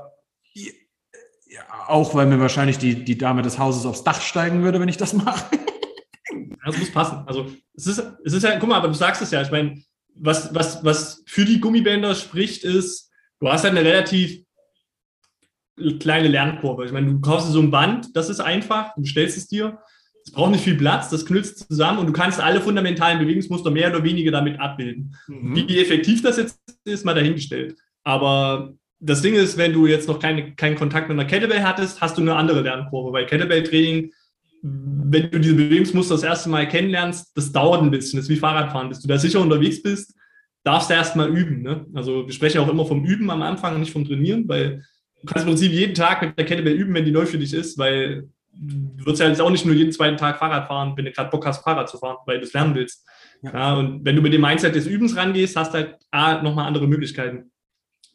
[1.89, 4.97] auch weil mir wahrscheinlich die, die Dame des Hauses aufs Dach steigen würde, wenn ich
[4.97, 5.45] das mache.
[6.67, 7.25] Das muss passen.
[7.27, 9.81] Also es ist, es ist ja, guck mal, aber du sagst es ja, ich meine,
[10.15, 14.43] was, was, was für die Gummibänder spricht, ist, du hast halt eine relativ
[15.99, 16.85] kleine Lernkurve.
[16.85, 19.79] Ich meine, du kaufst so ein Band, das ist einfach, du stellst es dir,
[20.25, 23.89] es braucht nicht viel Platz, das knüllst zusammen und du kannst alle fundamentalen Bewegungsmuster mehr
[23.89, 25.17] oder weniger damit abbilden.
[25.27, 25.57] Mhm.
[25.57, 27.79] Wie effektiv das jetzt ist, mal dahingestellt.
[28.05, 32.01] Aber das Ding ist, wenn du jetzt noch keine, keinen Kontakt mit einer Kettlebell hattest,
[32.01, 33.13] hast du eine andere Lernkurve.
[33.13, 34.13] Weil Kettlebell-Training,
[34.63, 38.19] wenn du diese Bewegungsmuster das erste Mal kennenlernst, das dauert ein bisschen.
[38.19, 38.89] Das ist wie Fahrradfahren.
[38.89, 40.15] Bis du da sicher unterwegs bist,
[40.65, 41.63] darfst du erstmal üben.
[41.63, 41.87] Ne?
[41.95, 44.83] Also wir sprechen auch immer vom Üben am Anfang, nicht vom Trainieren, weil
[45.21, 47.55] du kannst im Prinzip jeden Tag mit der Kettlebell üben, wenn die neu für dich
[47.55, 51.05] ist, weil du wirst ja jetzt auch nicht nur jeden zweiten Tag Fahrrad fahren, wenn
[51.05, 53.07] du gerade Bock hast, Fahrrad zu fahren, weil du es lernen willst.
[53.43, 53.53] Ja.
[53.53, 53.75] ja.
[53.77, 56.89] und wenn du mit dem Mindset des Übens rangehst, hast du halt A, nochmal andere
[56.89, 57.53] Möglichkeiten.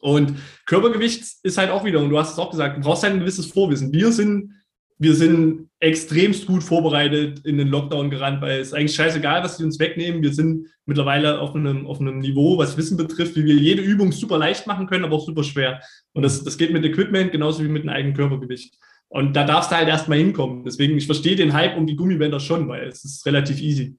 [0.04, 0.34] Und
[0.66, 3.20] Körpergewicht ist halt auch wieder, und du hast es auch gesagt, du brauchst halt ein
[3.20, 3.90] gewisses Vorwissen.
[3.90, 4.52] Wir sind,
[4.98, 9.56] wir sind extremst gut vorbereitet in den Lockdown gerannt, weil es ist eigentlich scheißegal, was
[9.56, 10.22] die uns wegnehmen.
[10.22, 14.12] Wir sind mittlerweile auf einem, auf einem Niveau, was Wissen betrifft, wie wir jede Übung
[14.12, 15.80] super leicht machen können, aber auch super schwer.
[16.12, 18.76] Und das, das geht mit Equipment genauso wie mit einem eigenen Körpergewicht.
[19.08, 20.64] Und da darfst du halt erstmal hinkommen.
[20.64, 23.96] Deswegen, ich verstehe den Hype um die Gummibänder schon, weil es ist relativ easy.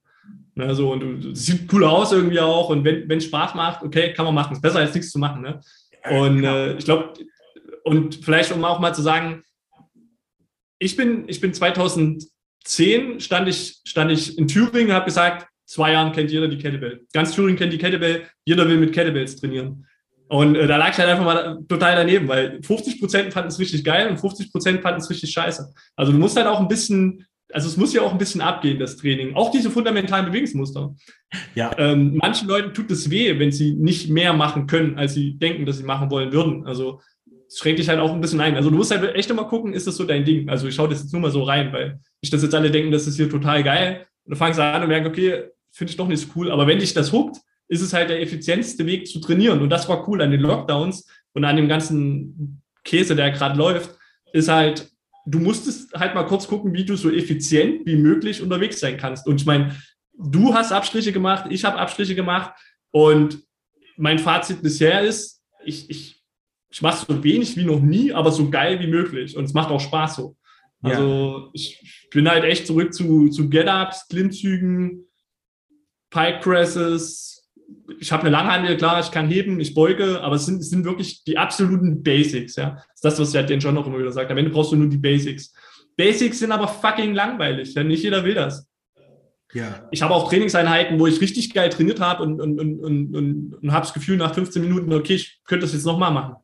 [0.58, 2.70] Ne, so, und es sieht cool aus irgendwie auch.
[2.70, 4.54] Und wenn es Spaß macht, okay, kann man machen.
[4.54, 5.42] Ist besser als nichts zu machen.
[5.42, 5.60] Ne?
[6.10, 7.14] Und äh, ich glaube,
[7.84, 9.44] und vielleicht um auch mal zu sagen,
[10.80, 16.12] ich bin, ich bin 2010 stand ich, stand ich in Thüringen, habe gesagt, zwei Jahren
[16.12, 17.06] kennt jeder die Kettlebell.
[17.14, 19.86] Ganz Thüringen kennt die Kettlebell, jeder will mit Kettlebells trainieren.
[20.28, 23.60] Und äh, da lag ich halt einfach mal total daneben, weil 50 Prozent fanden es
[23.60, 25.72] richtig geil und 50 Prozent fanden es richtig scheiße.
[25.96, 28.80] Also du musst halt auch ein bisschen, also es muss ja auch ein bisschen abgehen,
[28.80, 29.34] das Training.
[29.34, 30.94] Auch diese fundamentalen Bewegungsmuster.
[31.56, 31.72] Ja.
[31.78, 35.66] Ähm, manchen Leuten tut es weh, wenn sie nicht mehr machen können, als sie denken,
[35.66, 36.68] dass sie machen wollen würden.
[36.68, 37.00] Also
[37.48, 38.58] es schränkt dich halt auch ein bisschen ein.
[38.58, 40.50] Also du musst halt echt immer gucken, ist das so dein Ding?
[40.50, 42.92] Also ich schaue das jetzt nur mal so rein, weil nicht, dass jetzt alle denken,
[42.92, 44.06] das ist hier total geil.
[44.26, 46.52] Und du fangst an und merkst, okay, finde ich doch nicht so cool.
[46.52, 47.38] Aber wenn dich das huckt,
[47.70, 49.62] ist es halt der effizienteste Weg zu trainieren.
[49.62, 53.98] Und das war cool an den Lockdowns und an dem ganzen Käse, der gerade läuft,
[54.34, 54.92] ist halt,
[55.26, 59.28] du musstest halt mal kurz gucken, wie du so effizient wie möglich unterwegs sein kannst.
[59.28, 59.76] Und ich meine,
[60.14, 62.54] du hast Abstriche gemacht, ich habe Abstriche gemacht
[62.92, 63.44] und
[63.98, 66.24] mein Fazit bisher ist, ich, ich,
[66.70, 69.36] ich mache so wenig wie noch nie, aber so geil wie möglich.
[69.36, 70.38] Und es macht auch Spaß so.
[70.82, 71.50] Also ja.
[71.54, 75.06] ich bin halt echt zurück zu, zu Get-Ups, Klimmzügen,
[76.12, 77.35] Pike Presses.
[78.00, 80.86] Ich habe eine Langhandel, klar, ich kann heben, ich beuge, aber es sind, es sind
[80.86, 82.56] wirklich die absoluten Basics.
[82.56, 82.72] Ja?
[82.72, 84.32] Das ist das, was ja den John auch immer wieder sagt.
[84.32, 85.54] Am Ende brauchst du nur die Basics.
[85.96, 87.74] Basics sind aber fucking langweilig.
[87.74, 87.84] Ja?
[87.84, 88.68] Nicht jeder will das.
[89.54, 89.88] Ja.
[89.92, 93.56] Ich habe auch Trainingseinheiten, wo ich richtig geil trainiert habe und, und, und, und, und,
[93.56, 96.36] und habe das Gefühl nach 15 Minuten, okay, ich könnte das jetzt nochmal machen.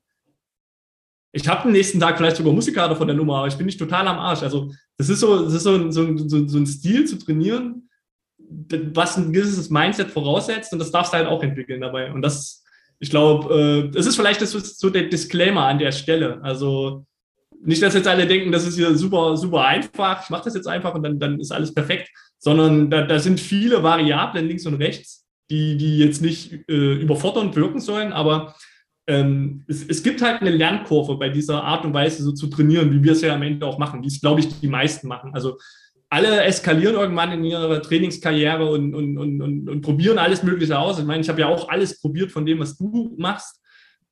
[1.34, 3.80] Ich habe den nächsten Tag vielleicht sogar Musikader von der Nummer, aber ich bin nicht
[3.80, 4.44] total am Arsch.
[4.44, 7.90] Also das ist so, das ist so, so, so, so ein Stil zu trainieren,
[8.94, 12.12] was ein gewisses Mindset voraussetzt und das darfst du halt auch entwickeln dabei.
[12.12, 12.64] Und das,
[13.00, 16.40] ich glaube, äh, das ist vielleicht das, so der Disclaimer an der Stelle.
[16.44, 17.06] Also
[17.64, 20.68] nicht, dass jetzt alle denken, das ist hier super, super einfach, ich mache das jetzt
[20.68, 22.10] einfach und dann, dann ist alles perfekt,
[22.40, 27.56] sondern da, da sind viele Variablen links und rechts, die, die jetzt nicht äh, überfordernd
[27.56, 28.56] wirken sollen, aber
[29.08, 32.92] ähm, es, es, gibt halt eine Lernkurve bei dieser Art und Weise so zu trainieren,
[32.92, 35.32] wie wir es ja am Ende auch machen, wie es, glaube ich, die meisten machen.
[35.34, 35.58] Also
[36.12, 41.00] alle eskalieren irgendwann in ihrer Trainingskarriere und, und, und, und, probieren alles Mögliche aus.
[41.00, 43.62] Ich meine, ich habe ja auch alles probiert von dem, was du machst.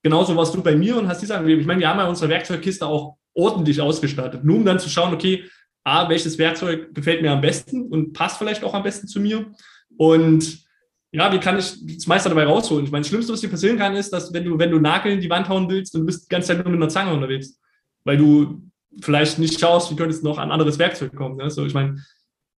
[0.02, 1.60] Genauso warst du bei mir und hast die Sachen gegeben.
[1.60, 5.14] Ich meine, wir haben ja unsere Werkzeugkiste auch ordentlich ausgestattet, nur um dann zu schauen,
[5.14, 5.44] okay,
[5.84, 9.52] A, welches Werkzeug gefällt mir am besten und passt vielleicht auch am besten zu mir.
[9.98, 10.64] Und
[11.12, 12.86] ja, wie kann ich das meiste dabei rausholen?
[12.86, 15.16] Ich meine, das Schlimmste, was dir passieren kann, ist, dass wenn du, wenn du Nageln
[15.16, 17.60] in die Wand hauen willst und bist die ganze Zeit nur mit einer Zange unterwegs,
[18.06, 18.69] weil du
[19.04, 21.38] vielleicht nicht schaust, wie könntest du noch an anderes Werkzeug kommen.
[21.38, 21.50] Ne?
[21.50, 22.04] So, ich meine,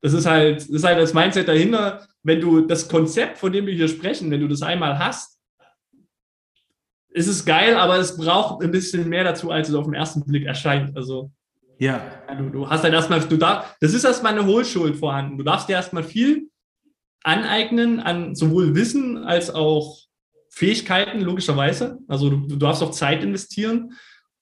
[0.03, 2.07] das ist halt, das ist halt das Mindset dahinter.
[2.23, 5.39] Wenn du das Konzept, von dem wir hier sprechen, wenn du das einmal hast,
[7.13, 10.25] ist es geil, aber es braucht ein bisschen mehr dazu, als es auf den ersten
[10.25, 10.97] Blick erscheint.
[10.97, 11.33] Also,
[11.79, 12.05] ja.
[12.39, 15.39] Du, du hast halt erstmal, du darfst, das ist erstmal eine Hohlschuld vorhanden.
[15.39, 16.51] Du darfst dir erstmal viel
[17.25, 19.99] aneignen an sowohl Wissen als auch
[20.51, 21.99] Fähigkeiten, logischerweise.
[22.09, 23.93] Also du, du darfst auch Zeit investieren.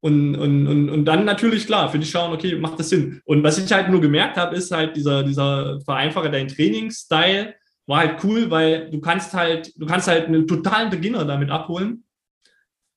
[0.01, 3.21] Und, und, und, und dann natürlich, klar, für dich schauen, okay, macht das Sinn.
[3.25, 7.55] Und was ich halt nur gemerkt habe, ist halt dieser, dieser Vereinfacher, dein Trainingsstyle
[7.87, 12.05] war halt cool, weil du kannst halt, du kannst halt einen totalen Beginner damit abholen.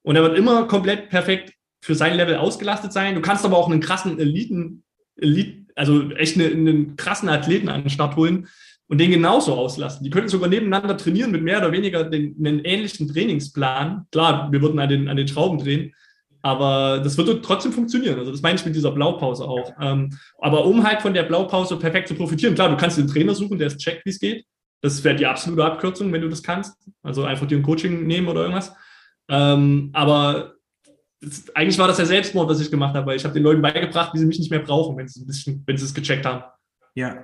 [0.03, 3.15] Und er wird immer komplett perfekt für sein Level ausgelastet sein.
[3.15, 4.83] Du kannst aber auch einen krassen Eliten,
[5.15, 8.47] Elite, also echt einen, einen krassen Athleten an den Start holen
[8.87, 10.03] und den genauso auslasten.
[10.03, 14.05] Die könnten sogar nebeneinander trainieren mit mehr oder weniger den, einen ähnlichen Trainingsplan.
[14.11, 15.95] Klar, wir würden an den, an den Schrauben drehen,
[16.41, 18.19] aber das wird trotzdem funktionieren.
[18.19, 19.73] Also das meine ich mit dieser Blaupause auch.
[19.79, 23.35] Ähm, aber um halt von der Blaupause perfekt zu profitieren, klar, du kannst den Trainer
[23.35, 24.45] suchen, der es checkt, wie es geht.
[24.81, 26.75] Das wäre die absolute Abkürzung, wenn du das kannst.
[27.03, 28.73] Also einfach dir ein Coaching nehmen oder irgendwas.
[29.29, 30.55] Ähm, aber
[31.21, 33.61] das, eigentlich war das ja Selbstmord, was ich gemacht habe, weil ich habe den Leuten
[33.61, 36.25] beigebracht, wie sie mich nicht mehr brauchen, wenn sie, ein bisschen, wenn sie es gecheckt
[36.25, 36.43] haben.
[36.95, 37.23] Ja.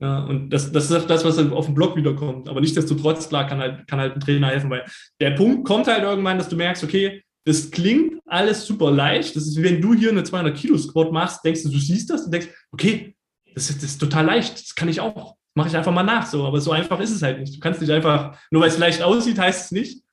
[0.00, 2.48] Ja, und das, das ist das, was dann auf dem Blog wiederkommt.
[2.48, 4.84] Aber nichtsdestotrotz, klar, kann halt, kann halt ein Trainer helfen, weil
[5.20, 9.34] der Punkt kommt halt irgendwann, dass du merkst, okay, das klingt alles super leicht.
[9.34, 12.10] Das ist, wie wenn du hier eine 200 Kilo Squat machst, denkst du, du siehst
[12.10, 13.16] das und denkst, okay,
[13.54, 15.34] das ist, das ist total leicht, das kann ich auch.
[15.54, 16.44] Mache ich einfach mal nach so.
[16.44, 17.56] Aber so einfach ist es halt nicht.
[17.56, 20.04] Du kannst nicht einfach, nur weil es leicht aussieht, heißt es nicht,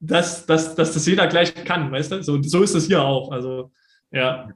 [0.00, 2.22] dass, dass, dass das jeder gleich kann, weißt du?
[2.22, 3.32] So, so ist es hier auch.
[3.32, 3.72] Also,
[4.10, 4.50] ja.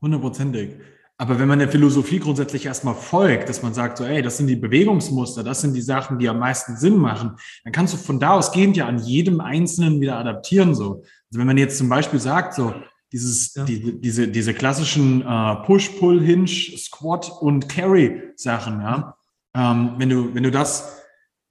[0.00, 0.70] Hundertprozentig.
[1.18, 4.48] Aber wenn man der Philosophie grundsätzlich erstmal folgt, dass man sagt, so, ey, das sind
[4.48, 8.20] die Bewegungsmuster, das sind die Sachen, die am meisten Sinn machen, dann kannst du von
[8.20, 11.04] da ausgehend ja an jedem Einzelnen wieder adaptieren, so.
[11.36, 12.72] Also wenn man jetzt zum Beispiel sagt, so
[13.12, 13.64] dieses, ja.
[13.64, 19.18] die, diese, diese klassischen äh, Push, Pull, Hinge, Squat und Carry Sachen, ja,
[19.54, 20.96] ähm, wenn du, wenn du das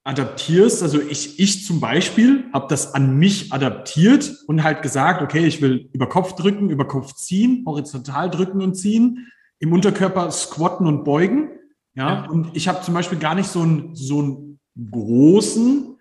[0.03, 5.45] adaptierst, also ich, ich zum Beispiel habe das an mich adaptiert und halt gesagt, okay,
[5.45, 9.27] ich will über Kopf drücken, über Kopf ziehen, horizontal drücken und ziehen,
[9.59, 11.49] im Unterkörper squatten und beugen.
[11.93, 12.29] Ja, ja.
[12.31, 14.59] und ich habe zum Beispiel gar nicht so einen, so einen
[14.91, 15.99] großen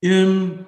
[0.00, 0.64] ähm,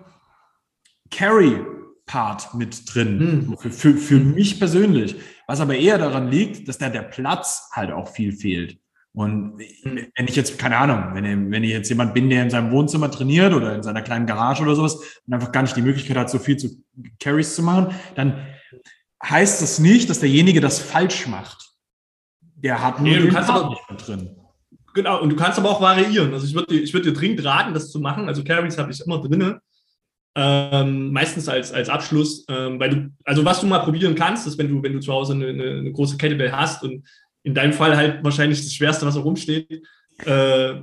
[2.08, 3.58] Carry-Part mit drin, hm.
[3.58, 5.16] für, für, für mich persönlich.
[5.46, 8.78] Was aber eher daran liegt, dass da der Platz halt auch viel fehlt.
[9.14, 12.70] Und wenn ich jetzt, keine Ahnung, wenn, wenn ich jetzt jemand bin, der in seinem
[12.70, 16.16] Wohnzimmer trainiert oder in seiner kleinen Garage oder sowas und einfach gar nicht die Möglichkeit
[16.16, 16.82] hat, so viel zu
[17.18, 18.46] Carries zu machen, dann
[19.24, 21.68] heißt das nicht, dass derjenige das falsch macht.
[22.40, 24.36] Der hat nur nee, den Part nicht mit drin.
[24.94, 26.32] Genau, und du kannst aber auch variieren.
[26.32, 28.28] Also ich würde dir, ich würd dir dringend raten, das zu machen.
[28.28, 29.58] Also Carries habe ich immer drin.
[30.34, 34.56] Ähm, meistens als, als Abschluss, ähm, weil du, also was du mal probieren kannst, ist,
[34.58, 37.04] wenn du, wenn du zu Hause eine, eine, große Kettlebell hast und
[37.42, 39.82] in deinem Fall halt wahrscheinlich das Schwerste, was da rumsteht.
[40.24, 40.74] Äh,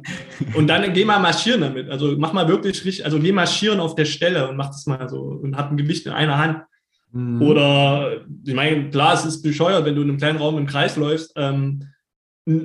[0.55, 1.89] und dann geh mal marschieren damit.
[1.89, 5.07] Also mach mal wirklich richtig, also geh marschieren auf der Stelle und mach das mal
[5.07, 6.63] so und hab ein Gewicht in einer Hand.
[7.11, 7.41] Mhm.
[7.41, 10.97] Oder, ich meine, klar, es ist bescheuert, wenn du in einem kleinen Raum im Kreis
[10.97, 11.31] läufst.
[11.35, 11.87] Ähm,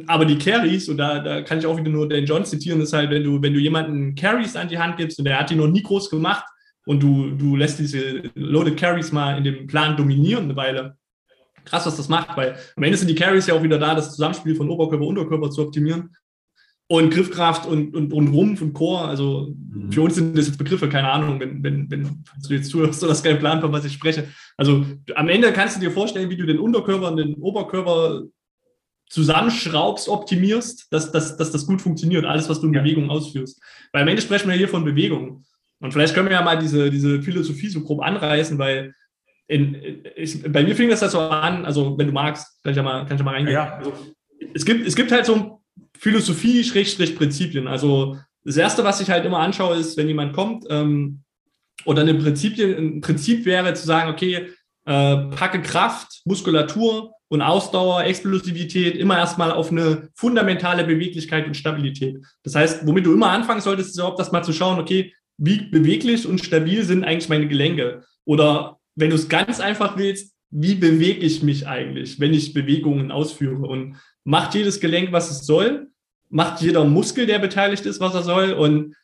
[0.08, 2.92] aber die Carries, und da, da kann ich auch wieder nur den John zitieren, ist
[2.92, 5.54] halt, wenn du, wenn du jemanden Carries an die Hand gibst und der hat die
[5.54, 6.44] noch nie groß gemacht
[6.90, 10.96] und du, du lässt diese Loaded Carries mal in dem Plan dominieren eine Weile,
[11.64, 14.11] krass, was das macht, weil am Ende sind die Carries ja auch wieder da, das
[14.11, 16.16] Zusammenspiel von Oberkörper und Unterkörper zu optimieren.
[16.88, 19.92] Und Griffkraft und, und, und Rumpf und Chor, also mhm.
[19.92, 23.09] für uns sind das jetzt Begriffe, keine Ahnung, wenn, wenn, wenn du jetzt zuhörst, du
[23.09, 24.26] hast keinen Plan, von was ich spreche.
[24.57, 28.22] Also am Ende kannst du dir vorstellen, wie du den Unterkörper und den Oberkörper
[29.09, 32.83] zusammenschraubst, optimierst, dass, dass, dass das gut funktioniert, alles, was du in ja.
[32.83, 33.62] Bewegung ausführst.
[33.92, 35.44] Weil am Ende sprechen wir hier von Bewegung.
[35.80, 38.94] Und vielleicht können wir ja mal diese, diese Philosophie so grob anreißen, weil
[39.48, 42.76] in, ich, bei mir fing das halt so an, also wenn du magst, kann ich
[42.76, 43.54] ja mal, kann ich ja mal reingehen.
[43.54, 43.78] Ja.
[43.78, 43.92] Also,
[44.54, 45.62] es, gibt, es gibt halt so
[45.98, 47.66] Philosophie-Prinzipien.
[47.66, 51.22] Also das Erste, was ich halt immer anschaue, ist, wenn jemand kommt, ähm,
[51.84, 54.50] oder eine Prinzipien, ein Prinzip wäre zu sagen, okay,
[54.86, 62.18] äh, packe Kraft, Muskulatur und Ausdauer, Explosivität immer erstmal auf eine fundamentale Beweglichkeit und Stabilität.
[62.42, 65.62] Das heißt, womit du immer anfangen solltest, ist überhaupt das mal zu schauen, okay, wie
[65.62, 68.05] beweglich und stabil sind eigentlich meine Gelenke?
[68.26, 73.11] Oder wenn du es ganz einfach willst, wie bewege ich mich eigentlich, wenn ich Bewegungen
[73.11, 73.66] ausführe?
[73.66, 75.88] Und macht jedes Gelenk, was es soll?
[76.29, 78.53] Macht jeder Muskel, der beteiligt ist, was er soll?
[78.53, 78.94] Und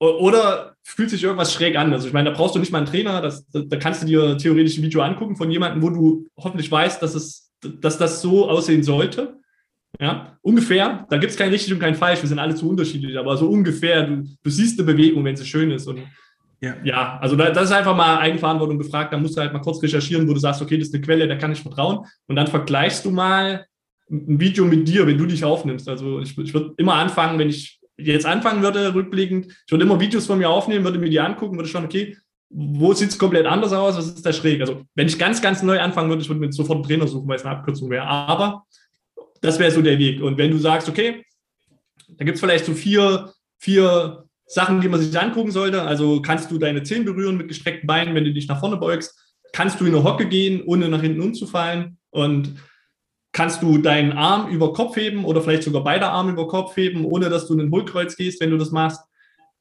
[0.00, 1.92] oder fühlt sich irgendwas schräg an?
[1.92, 4.06] Also ich meine, da brauchst du nicht mal einen Trainer, das, da, da kannst du
[4.06, 8.22] dir theoretisch ein Video angucken von jemandem, wo du hoffentlich weißt, dass, es, dass das
[8.22, 9.41] so aussehen sollte.
[10.00, 13.18] Ja, ungefähr, da gibt es kein richtig und kein falsch, wir sind alle zu unterschiedlich,
[13.18, 15.86] aber so ungefähr, du, du siehst eine Bewegung, wenn sie schön ist.
[15.86, 16.00] Und
[16.60, 19.12] ja, ja also da, das ist einfach mal Eigenverantwortung gefragt.
[19.12, 21.28] Da musst du halt mal kurz recherchieren, wo du sagst, okay, das ist eine Quelle,
[21.28, 22.06] der kann ich vertrauen.
[22.26, 23.66] Und dann vergleichst du mal
[24.10, 25.88] ein Video mit dir, wenn du dich aufnimmst.
[25.88, 30.00] Also ich, ich würde immer anfangen, wenn ich jetzt anfangen würde, rückblickend, ich würde immer
[30.00, 32.16] Videos von mir aufnehmen, würde mir die angucken, würde schauen, okay,
[32.48, 34.60] wo sieht es komplett anders aus, was ist da schräg?
[34.60, 37.28] Also wenn ich ganz, ganz neu anfangen würde, ich würde mir sofort einen Trainer suchen,
[37.28, 38.06] weil es eine Abkürzung wäre.
[38.06, 38.64] Aber
[39.42, 40.22] das wäre so der Weg.
[40.22, 41.24] Und wenn du sagst, okay,
[42.08, 45.82] da gibt es vielleicht so vier, vier Sachen, die man sich angucken sollte.
[45.82, 49.18] Also kannst du deine Zehen berühren mit gestreckten Beinen, wenn du dich nach vorne beugst.
[49.52, 51.98] Kannst du in eine Hocke gehen, ohne nach hinten umzufallen.
[52.10, 52.54] Und
[53.32, 57.04] kannst du deinen Arm über Kopf heben oder vielleicht sogar beide Arme über Kopf heben,
[57.04, 59.00] ohne dass du in ein Hohlkreuz gehst, wenn du das machst.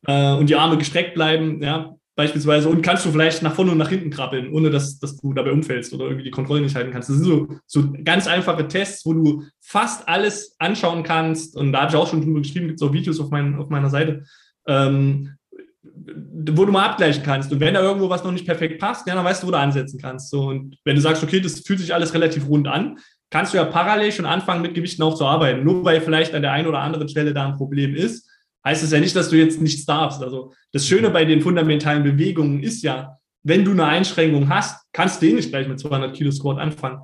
[0.06, 2.70] Äh, und die Arme gestreckt bleiben, ja, beispielsweise.
[2.70, 5.52] Und kannst du vielleicht nach vorne und nach hinten krabbeln, ohne dass, dass du dabei
[5.52, 7.10] umfällst oder irgendwie die Kontrolle nicht halten kannst.
[7.10, 11.58] Das sind so, so ganz einfache Tests, wo du fast alles anschauen kannst.
[11.58, 13.70] Und da habe ich auch schon drüber geschrieben, gibt es auch Videos auf, mein, auf
[13.70, 14.24] meiner Seite
[14.68, 15.36] ähm,
[15.84, 17.52] wo du mal abgleichen kannst.
[17.52, 19.58] Und wenn da irgendwo was noch nicht perfekt passt, ja, dann weißt du, wo du
[19.58, 20.30] ansetzen kannst.
[20.30, 22.98] So, und wenn du sagst, okay, das fühlt sich alles relativ rund an,
[23.30, 25.64] kannst du ja parallel schon anfangen, mit Gewichten auch zu arbeiten.
[25.64, 28.30] Nur weil vielleicht an der einen oder anderen Stelle da ein Problem ist,
[28.66, 30.22] heißt es ja nicht, dass du jetzt nichts darfst.
[30.22, 35.22] Also das Schöne bei den fundamentalen Bewegungen ist ja, wenn du eine Einschränkung hast, kannst
[35.22, 37.02] du eh nicht gleich mit 200 Kilo Squat anfangen.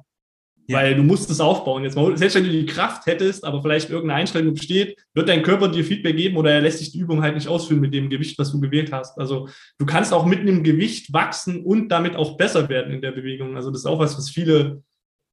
[0.70, 0.80] Ja.
[0.80, 1.84] Weil du musst es aufbauen.
[1.84, 5.42] Jetzt mal, selbst wenn du die Kraft hättest, aber vielleicht irgendeine Einschränkung besteht, wird dein
[5.42, 8.10] Körper dir Feedback geben oder er lässt sich die Übung halt nicht ausführen mit dem
[8.10, 9.18] Gewicht, was du gewählt hast.
[9.18, 13.14] Also du kannst auch mit einem Gewicht wachsen und damit auch besser werden in der
[13.14, 13.56] Bewegung.
[13.56, 14.84] Also das ist auch was, was viele,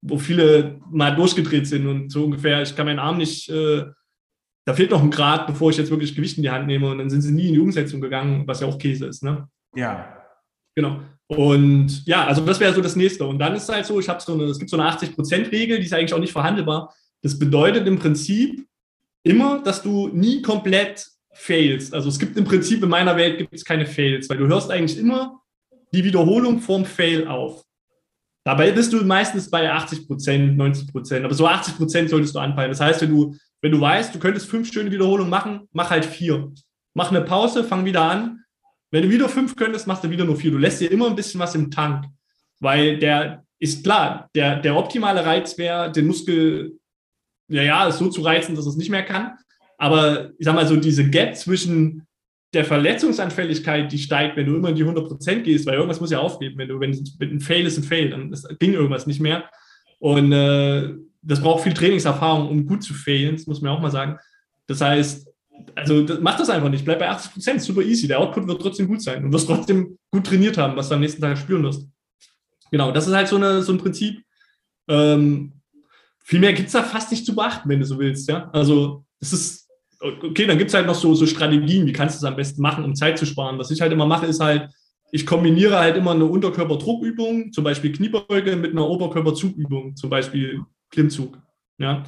[0.03, 3.87] wo viele mal durchgedreht sind und so ungefähr, ich kann meinen Arm nicht, äh,
[4.65, 6.99] da fehlt noch ein Grad, bevor ich jetzt wirklich Gewicht in die Hand nehme und
[6.99, 9.23] dann sind sie nie in die Umsetzung gegangen, was ja auch Käse ist.
[9.23, 9.47] Ne?
[9.75, 10.23] Ja.
[10.75, 11.01] Genau.
[11.27, 13.25] Und ja, also das wäre so das nächste.
[13.25, 15.79] Und dann ist es halt so, ich habe so eine, es gibt so eine 80%-Regel,
[15.79, 16.95] die ist eigentlich auch nicht verhandelbar.
[17.23, 18.67] Das bedeutet im Prinzip
[19.23, 21.95] immer, dass du nie komplett failst.
[21.95, 24.71] Also es gibt im Prinzip in meiner Welt gibt es keine Fails, weil du hörst
[24.71, 25.41] eigentlich immer
[25.93, 27.65] die Wiederholung vom Fail auf.
[28.45, 32.71] Dabei bist du meistens bei 80% 90% aber so 80% solltest du anpeilen.
[32.71, 36.05] Das heißt, wenn du, wenn du weißt, du könntest fünf schöne Wiederholungen machen, mach halt
[36.05, 36.53] vier.
[36.93, 38.45] mach eine Pause, fang wieder an.
[38.91, 40.51] Wenn du wieder fünf könntest, machst du wieder nur vier.
[40.51, 42.05] Du lässt dir immer ein bisschen was im Tank,
[42.61, 46.79] weil der ist klar, der, der optimale Reiz wäre, den Muskel,
[47.49, 49.33] ja, ja, so zu reizen, dass es nicht mehr kann.
[49.79, 52.07] Aber ich sag mal so, diese Gap zwischen
[52.53, 56.19] der Verletzungsanfälligkeit, die steigt, wenn du immer in die 100% gehst, weil irgendwas muss ja
[56.19, 56.59] aufgeben.
[56.59, 59.49] Wenn du, wenn ein Fail ist ein Fail, dann ging irgendwas nicht mehr.
[60.01, 60.93] Und äh,
[61.25, 64.19] das braucht viel Trainingserfahrung, um gut zu failen, das muss man auch mal sagen.
[64.67, 65.29] Das heißt,
[65.75, 68.07] also das, mach das einfach nicht, bleib bei 80 Prozent, super easy.
[68.07, 71.01] Der Output wird trotzdem gut sein und wirst trotzdem gut trainiert haben, was du am
[71.01, 71.89] nächsten Tag spüren wirst.
[72.71, 74.23] Genau, das ist halt so, eine, so ein Prinzip.
[74.89, 75.53] Ähm,
[76.25, 78.29] viel mehr gibt es da fast nicht zu beachten, wenn du so willst.
[78.29, 78.51] Ja?
[78.53, 79.69] Also es ist,
[80.01, 82.63] okay, dann gibt es halt noch so, so Strategien, wie kannst du es am besten
[82.63, 83.59] machen, um Zeit zu sparen.
[83.59, 84.71] Was ich halt immer mache, ist halt,
[85.13, 90.63] ich kombiniere halt immer eine Unterkörperdruckübung, zum Beispiel Kniebeuge, mit einer Oberkörperzugübung, zum Beispiel
[90.95, 91.39] Klimmzug.
[91.79, 92.05] Ja.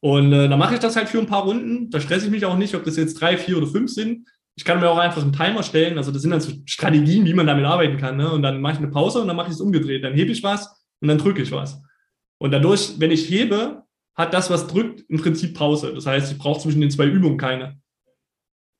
[0.00, 1.90] Und äh, dann mache ich das halt für ein paar Runden.
[1.90, 4.26] Da stresse ich mich auch nicht, ob das jetzt drei, vier oder fünf sind.
[4.56, 5.98] Ich kann mir auch einfach einen Timer stellen.
[5.98, 8.16] Also das sind dann so Strategien, wie man damit arbeiten kann.
[8.16, 8.30] Ne?
[8.30, 10.02] Und dann mache ich eine Pause und dann mache ich es umgedreht.
[10.02, 10.66] Dann hebe ich was
[11.00, 11.82] und dann drücke ich was.
[12.38, 13.82] Und dadurch, wenn ich hebe,
[14.14, 15.92] hat das, was drückt, im Prinzip Pause.
[15.94, 17.78] Das heißt, ich brauche zwischen den zwei Übungen keine.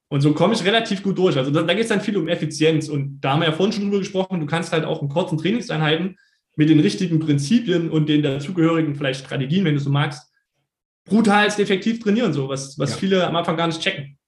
[0.09, 1.37] Und so komme ich relativ gut durch.
[1.37, 2.89] Also da, da geht es dann viel um Effizienz.
[2.89, 5.39] Und da haben wir ja vorhin schon drüber gesprochen, du kannst halt auch in kurzen
[5.39, 6.17] Trainingseinheiten
[6.61, 10.31] mit den richtigen Prinzipien und den dazugehörigen vielleicht Strategien, wenn du so magst,
[11.07, 12.96] brutalst effektiv trainieren, so was, was ja.
[12.99, 14.18] viele am Anfang gar nicht checken.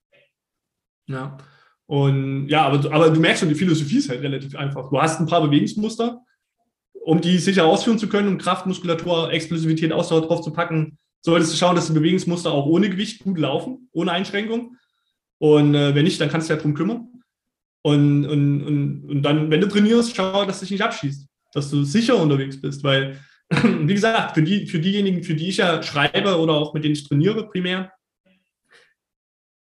[1.06, 1.36] Ja.
[1.84, 4.88] Und ja, aber, aber du merkst schon, die Philosophie ist halt relativ einfach.
[4.88, 6.22] Du hast ein paar Bewegungsmuster,
[7.02, 11.52] um die sicher ausführen zu können, um Kraft, Muskulatur, Explosivität, Ausdauer drauf zu packen, solltest
[11.52, 14.78] du schauen, dass die Bewegungsmuster auch ohne Gewicht gut laufen, ohne Einschränkung.
[15.36, 17.08] Und äh, wenn nicht, dann kannst du ja drum kümmern.
[17.82, 21.70] Und, und, und, und dann, wenn du trainierst, schau, dass du dich nicht abschießt, dass
[21.70, 23.18] du sicher unterwegs bist, weil
[23.50, 26.94] wie gesagt, für, die, für diejenigen, für die ich ja schreibe oder auch mit denen
[26.94, 27.92] ich trainiere primär,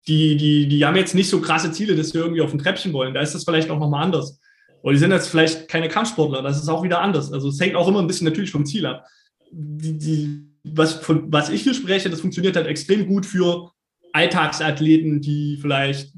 [0.07, 2.93] die, die, die haben jetzt nicht so krasse Ziele, dass sie irgendwie auf ein Treppchen
[2.93, 3.13] wollen.
[3.13, 4.39] Da ist das vielleicht auch nochmal anders.
[4.83, 7.33] Oder die sind jetzt vielleicht keine Kampfsportler, das ist auch wieder anders.
[7.33, 9.05] Also es hängt auch immer ein bisschen natürlich vom Ziel ab.
[9.51, 13.71] Die, die, was, von, was ich hier spreche, das funktioniert halt extrem gut für
[14.13, 16.13] Alltagsathleten, die vielleicht,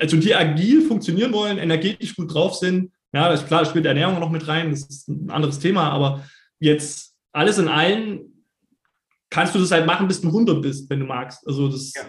[0.00, 2.92] also die agil funktionieren wollen, energetisch gut drauf sind.
[3.12, 5.90] Ja, das ist klar, da spielt Ernährung noch mit rein, das ist ein anderes Thema,
[5.90, 6.24] aber
[6.58, 8.32] jetzt alles in allem
[9.30, 11.46] kannst du das halt machen, bis du 100 bist, wenn du magst.
[11.46, 12.02] Also das, ja.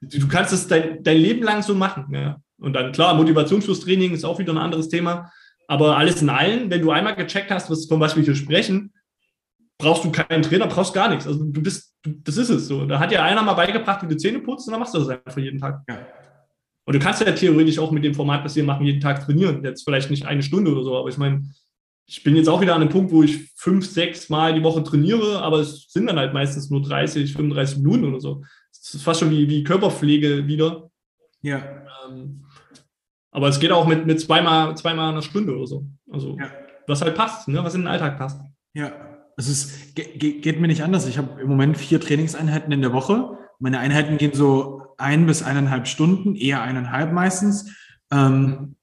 [0.00, 2.06] du kannst es dein, dein Leben lang so machen.
[2.12, 2.40] Ja.
[2.58, 5.30] Und dann klar, Motivation fürs Training ist auch wieder ein anderes Thema.
[5.68, 8.92] Aber alles in allem, wenn du einmal gecheckt hast, was, von was wir hier sprechen,
[9.78, 11.26] brauchst du keinen Trainer, brauchst gar nichts.
[11.26, 12.84] Also du bist, das ist es so.
[12.86, 15.08] Da hat dir einer mal beigebracht, wie du Zähne putzt und dann machst du das
[15.08, 15.82] einfach jeden Tag.
[15.88, 15.98] Ja.
[16.88, 19.62] Und du kannst ja theoretisch auch mit dem Format, was wir machen, jeden Tag trainieren.
[19.62, 21.44] Jetzt vielleicht nicht eine Stunde oder so, aber ich meine,
[22.06, 24.82] ich bin jetzt auch wieder an einem Punkt, wo ich fünf, sechs Mal die Woche
[24.82, 28.42] trainiere, aber es sind dann halt meistens nur 30, 35 Minuten oder so.
[28.72, 30.88] Das ist fast schon wie, wie Körperpflege wieder.
[31.42, 31.62] Ja.
[32.08, 32.46] Ähm,
[33.32, 35.84] aber es geht auch mit, mit zweimal, zweimal einer Stunde oder so.
[36.10, 36.50] Also, ja.
[36.86, 37.62] was halt passt, ne?
[37.62, 38.40] was in den Alltag passt.
[38.72, 38.92] Ja,
[39.36, 41.06] es ist, geht, geht mir nicht anders.
[41.06, 43.36] Ich habe im Moment vier Trainingseinheiten in der Woche.
[43.58, 47.74] Meine Einheiten gehen so ein bis eineinhalb Stunden, eher eineinhalb meistens.
[48.10, 48.76] Ähm,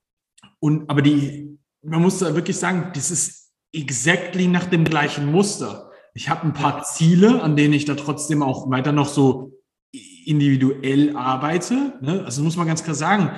[0.59, 5.91] und, aber die, man muss da wirklich sagen, das ist exactly nach dem gleichen Muster.
[6.13, 9.51] Ich habe ein paar Ziele, an denen ich da trotzdem auch weiter noch so
[10.25, 11.99] individuell arbeite.
[12.01, 12.23] Ne?
[12.23, 13.31] Also muss man ganz klar sagen,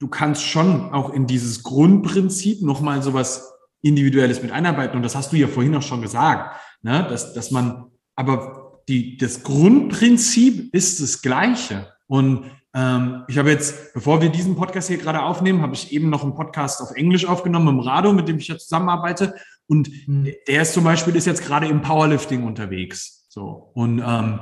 [0.00, 4.96] du kannst schon auch in dieses Grundprinzip nochmal sowas Individuelles mit einarbeiten.
[4.96, 7.06] Und das hast du ja vorhin auch schon gesagt, ne?
[7.08, 11.92] dass, dass man, aber die, das Grundprinzip ist das gleiche.
[12.06, 16.10] Und ähm, ich habe jetzt, bevor wir diesen Podcast hier gerade aufnehmen, habe ich eben
[16.10, 19.34] noch einen Podcast auf Englisch aufgenommen im Rado, mit dem ich ja zusammenarbeite.
[19.66, 20.28] Und hm.
[20.46, 23.26] der ist zum Beispiel ist jetzt gerade im Powerlifting unterwegs.
[23.28, 23.70] So.
[23.74, 24.40] Und ähm,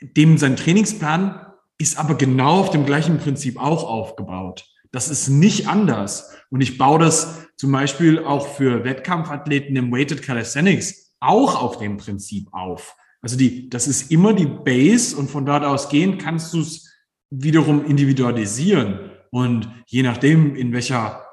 [0.00, 1.46] dem sein Trainingsplan
[1.78, 4.66] ist aber genau auf dem gleichen Prinzip auch aufgebaut.
[4.90, 6.34] Das ist nicht anders.
[6.50, 11.96] Und ich baue das zum Beispiel auch für Wettkampfathleten im Weighted Calisthenics auch auf dem
[11.96, 12.96] Prinzip auf.
[13.20, 16.88] Also die, das ist immer die Base und von dort ausgehend kannst du es
[17.30, 19.10] wiederum individualisieren.
[19.30, 21.24] Und je nachdem, in welcher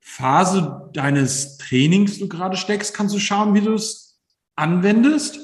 [0.00, 4.20] Phase deines Trainings du gerade steckst, kannst du schauen, wie du es
[4.56, 5.38] anwendest.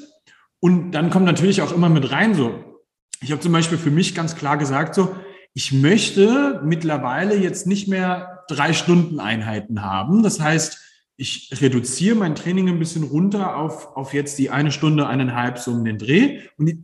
[0.59, 2.81] Und dann kommt natürlich auch immer mit rein so.
[3.21, 5.15] Ich habe zum Beispiel für mich ganz klar gesagt so,
[5.53, 10.21] ich möchte mittlerweile jetzt nicht mehr drei Stunden Einheiten haben.
[10.21, 10.84] Das heißt,
[11.17, 15.71] ich reduziere mein Training ein bisschen runter auf, auf jetzt die eine Stunde, eineinhalb so
[15.71, 16.41] um den Dreh.
[16.57, 16.77] Und ich,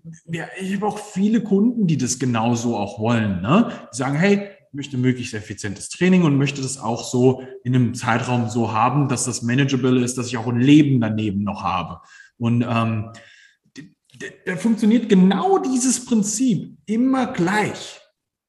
[0.61, 3.41] ich habe auch viele Kunden, die das genauso auch wollen.
[3.41, 3.71] Ne?
[3.91, 7.93] Die sagen, hey, ich möchte möglichst effizientes Training und möchte das auch so in einem
[7.93, 11.99] Zeitraum so haben, dass das manageable ist, dass ich auch ein Leben daneben noch habe.
[12.37, 13.11] Und ähm,
[14.45, 17.99] da funktioniert genau dieses Prinzip immer gleich.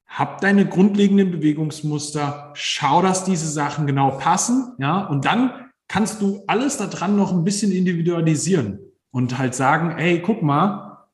[0.07, 6.43] hab deine grundlegenden Bewegungsmuster, schau, dass diese Sachen genau passen, ja, und dann kannst du
[6.47, 8.79] alles daran noch ein bisschen individualisieren
[9.11, 11.07] und halt sagen, ey, guck mal,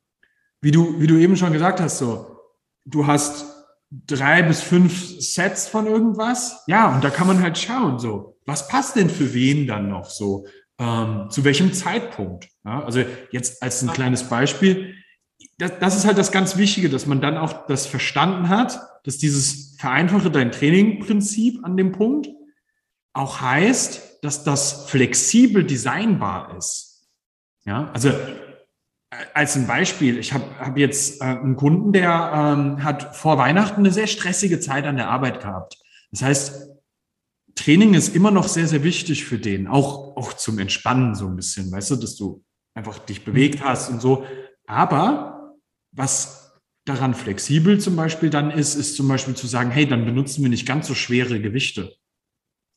[0.61, 2.37] wie du, wie du eben schon gesagt hast, so,
[2.85, 3.45] du hast
[3.91, 8.67] drei bis fünf Sets von irgendwas, ja, und da kann man halt schauen, so, was
[8.67, 10.45] passt denn für wen dann noch so,
[10.79, 14.95] ähm, zu welchem Zeitpunkt, ja, also jetzt als ein kleines Beispiel,
[15.57, 19.17] das, das ist halt das ganz Wichtige, dass man dann auch das verstanden hat, dass
[19.17, 22.29] dieses vereinfache dein Training-Prinzip an dem Punkt
[23.19, 27.09] auch heißt, dass das flexibel designbar ist.
[27.65, 28.15] Ja, also äh,
[29.33, 33.81] als ein Beispiel, ich habe hab jetzt äh, einen Kunden, der ähm, hat vor Weihnachten
[33.81, 35.77] eine sehr stressige Zeit an der Arbeit gehabt.
[36.11, 36.69] Das heißt,
[37.55, 41.35] Training ist immer noch sehr, sehr wichtig für den, auch, auch zum Entspannen so ein
[41.35, 42.43] bisschen, weißt du, dass du
[42.73, 44.25] einfach dich bewegt hast und so.
[44.65, 45.57] Aber
[45.91, 46.53] was
[46.85, 50.49] daran flexibel zum Beispiel dann ist, ist zum Beispiel zu sagen, hey, dann benutzen wir
[50.49, 51.97] nicht ganz so schwere Gewichte.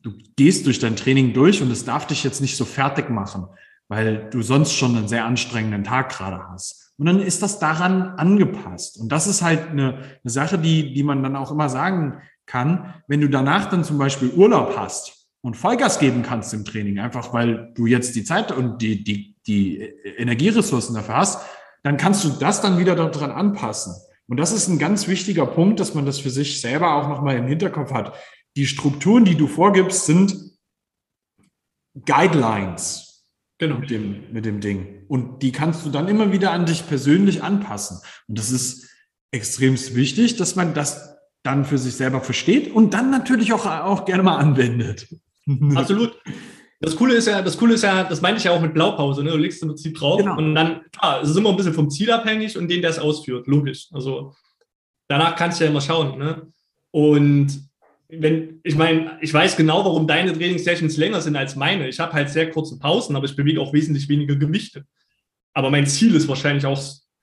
[0.03, 3.47] Du gehst durch dein Training durch und es darf dich jetzt nicht so fertig machen,
[3.89, 6.93] weil du sonst schon einen sehr anstrengenden Tag gerade hast.
[6.99, 9.01] Und dann ist das daran angepasst.
[9.01, 12.95] Und das ist halt eine, eine Sache, die, die man dann auch immer sagen kann,
[13.07, 17.33] wenn du danach dann zum Beispiel Urlaub hast und Vollgas geben kannst im Training, einfach
[17.33, 19.79] weil du jetzt die Zeit und die, die, die
[20.17, 21.47] Energieressourcen dafür hast,
[21.83, 23.95] dann kannst du das dann wieder daran anpassen.
[24.29, 27.37] Und das ist ein ganz wichtiger Punkt, dass man das für sich selber auch nochmal
[27.37, 28.15] im Hinterkopf hat.
[28.57, 30.53] Die Strukturen, die du vorgibst, sind
[32.07, 33.25] Guidelines
[33.59, 33.79] genau.
[33.79, 35.05] mit, dem, mit dem Ding.
[35.09, 37.99] Und die kannst du dann immer wieder an dich persönlich anpassen.
[38.29, 38.89] Und das ist
[39.31, 44.05] extrem wichtig, dass man das dann für sich selber versteht und dann natürlich auch, auch
[44.05, 45.09] gerne mal anwendet.
[45.75, 46.21] Absolut.
[46.81, 49.23] Das Coole ist ja, das Coole ist ja, das meine ich ja auch mit Blaupause,
[49.23, 49.31] ne?
[49.31, 50.37] Du legst im Prinzip drauf genau.
[50.37, 52.99] und dann, klar, es ist immer ein bisschen vom Ziel abhängig und den, der es
[52.99, 53.89] ausführt, logisch.
[53.93, 54.35] Also
[55.09, 56.53] danach kannst du ja immer schauen, ne?
[56.91, 57.71] Und
[58.15, 61.89] wenn, ich meine, ich weiß genau, warum deine Trainingssessions länger sind als meine.
[61.89, 64.85] Ich habe halt sehr kurze Pausen, aber ich bewege auch wesentlich weniger Gewichte.
[65.55, 66.81] Aber mein Ziel ist wahrscheinlich auch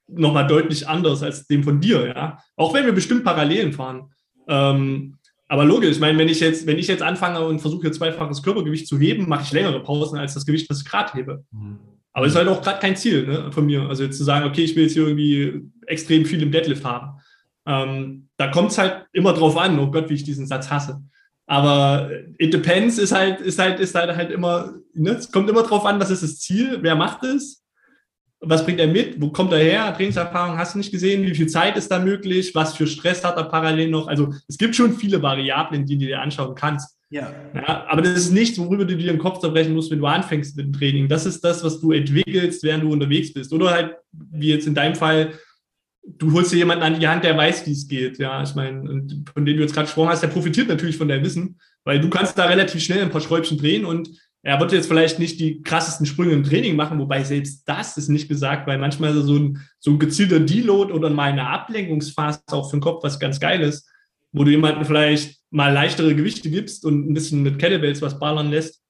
[0.07, 2.39] nochmal deutlich anders als dem von dir, ja.
[2.55, 4.11] Auch wenn wir bestimmt Parallelen fahren.
[4.47, 5.15] Ähm,
[5.47, 8.87] aber logisch, ich meine, wenn ich jetzt, wenn ich jetzt anfange und versuche, zweifaches Körpergewicht
[8.87, 11.43] zu heben, mache ich längere Pausen als das Gewicht, was ich gerade hebe.
[11.51, 11.79] Mhm.
[12.13, 13.83] Aber es ist halt auch gerade kein Ziel ne, von mir.
[13.83, 17.19] Also jetzt zu sagen, okay, ich will jetzt hier irgendwie extrem viel im Deadlift haben.
[17.67, 21.01] Ähm, da kommt es halt immer drauf an, oh Gott, wie ich diesen Satz hasse.
[21.45, 25.63] Aber it depends ist halt, ist halt, ist halt, halt immer, ne, es kommt immer
[25.63, 27.59] drauf an, was ist das Ziel, wer macht es
[28.41, 29.21] was bringt er mit?
[29.21, 29.93] Wo kommt er her?
[29.95, 31.23] Trainingserfahrung hast du nicht gesehen?
[31.23, 32.55] Wie viel Zeit ist da möglich?
[32.55, 34.07] Was für Stress hat er parallel noch?
[34.07, 36.97] Also es gibt schon viele Variablen, die du dir anschauen kannst.
[37.09, 37.33] Ja.
[37.53, 37.85] ja.
[37.87, 40.67] Aber das ist nichts, worüber du dir den Kopf zerbrechen musst, wenn du anfängst mit
[40.67, 41.09] dem Training.
[41.09, 43.51] Das ist das, was du entwickelst, während du unterwegs bist.
[43.51, 45.33] Oder halt, wie jetzt in deinem Fall,
[46.03, 48.17] du holst dir jemanden an die Hand, der weiß, wie es geht.
[48.19, 51.23] Ja, ich meine, von dem du jetzt gerade gesprochen hast, der profitiert natürlich von deinem
[51.23, 54.09] Wissen, weil du kannst da relativ schnell ein paar Schräubchen drehen und
[54.41, 58.07] er wird jetzt vielleicht nicht die krassesten Sprünge im Training machen, wobei selbst das ist
[58.07, 62.69] nicht gesagt, weil manchmal so ein, so ein gezielter Deload oder mal eine Ablenkungsphase auch
[62.69, 63.89] für den Kopf was ganz geil ist,
[64.31, 68.49] wo du jemanden vielleicht mal leichtere Gewichte gibst und ein bisschen mit Kettlebells was ballern
[68.49, 68.81] lässt,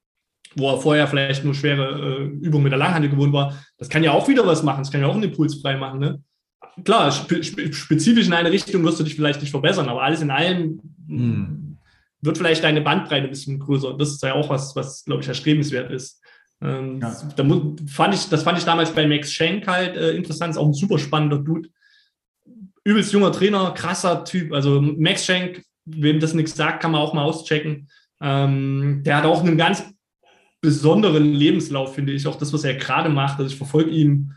[0.55, 3.57] wo er vorher vielleicht nur schwere äh, Übungen mit der Langhand gewohnt war.
[3.77, 5.99] Das kann ja auch wieder was machen, das kann ja auch einen Impuls frei machen.
[5.99, 6.21] Ne?
[6.83, 10.31] Klar, spe spezifisch in eine Richtung wirst du dich vielleicht nicht verbessern, aber alles in
[10.31, 11.69] allem hm
[12.21, 13.95] wird vielleicht deine Bandbreite ein bisschen größer.
[13.97, 16.21] Das ist ja auch was, was glaube ich, erstrebenswert ist.
[16.61, 17.15] Ähm, ja.
[17.35, 17.45] da
[17.87, 20.73] fand ich, das fand ich damals bei Max Schenk halt äh, interessant, ist auch ein
[20.73, 21.69] super spannender Dude.
[22.83, 24.51] Übelst junger Trainer, krasser Typ.
[24.51, 27.87] Also Max Schenk, wem das nichts sagt, kann man auch mal auschecken.
[28.21, 29.85] Ähm, der hat auch einen ganz
[30.59, 32.27] besonderen Lebenslauf, finde ich.
[32.27, 33.39] Auch das, was er gerade macht.
[33.39, 34.33] Also ich verfolge ihn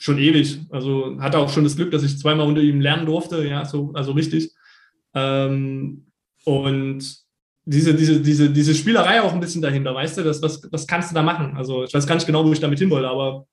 [0.00, 0.60] schon ewig.
[0.70, 3.46] Also hatte auch schon das Glück, dass ich zweimal unter ihm lernen durfte.
[3.46, 4.50] Ja, so, also richtig.
[5.14, 6.06] Ähm,
[6.44, 7.24] und
[7.64, 11.10] diese, diese, diese, diese Spielerei auch ein bisschen dahinter, weißt du, das, was, was kannst
[11.10, 11.56] du da machen?
[11.56, 13.46] Also ich weiß gar nicht genau, wo ich damit hin wollte, aber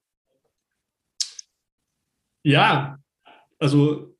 [2.44, 2.98] ja,
[3.60, 4.16] also,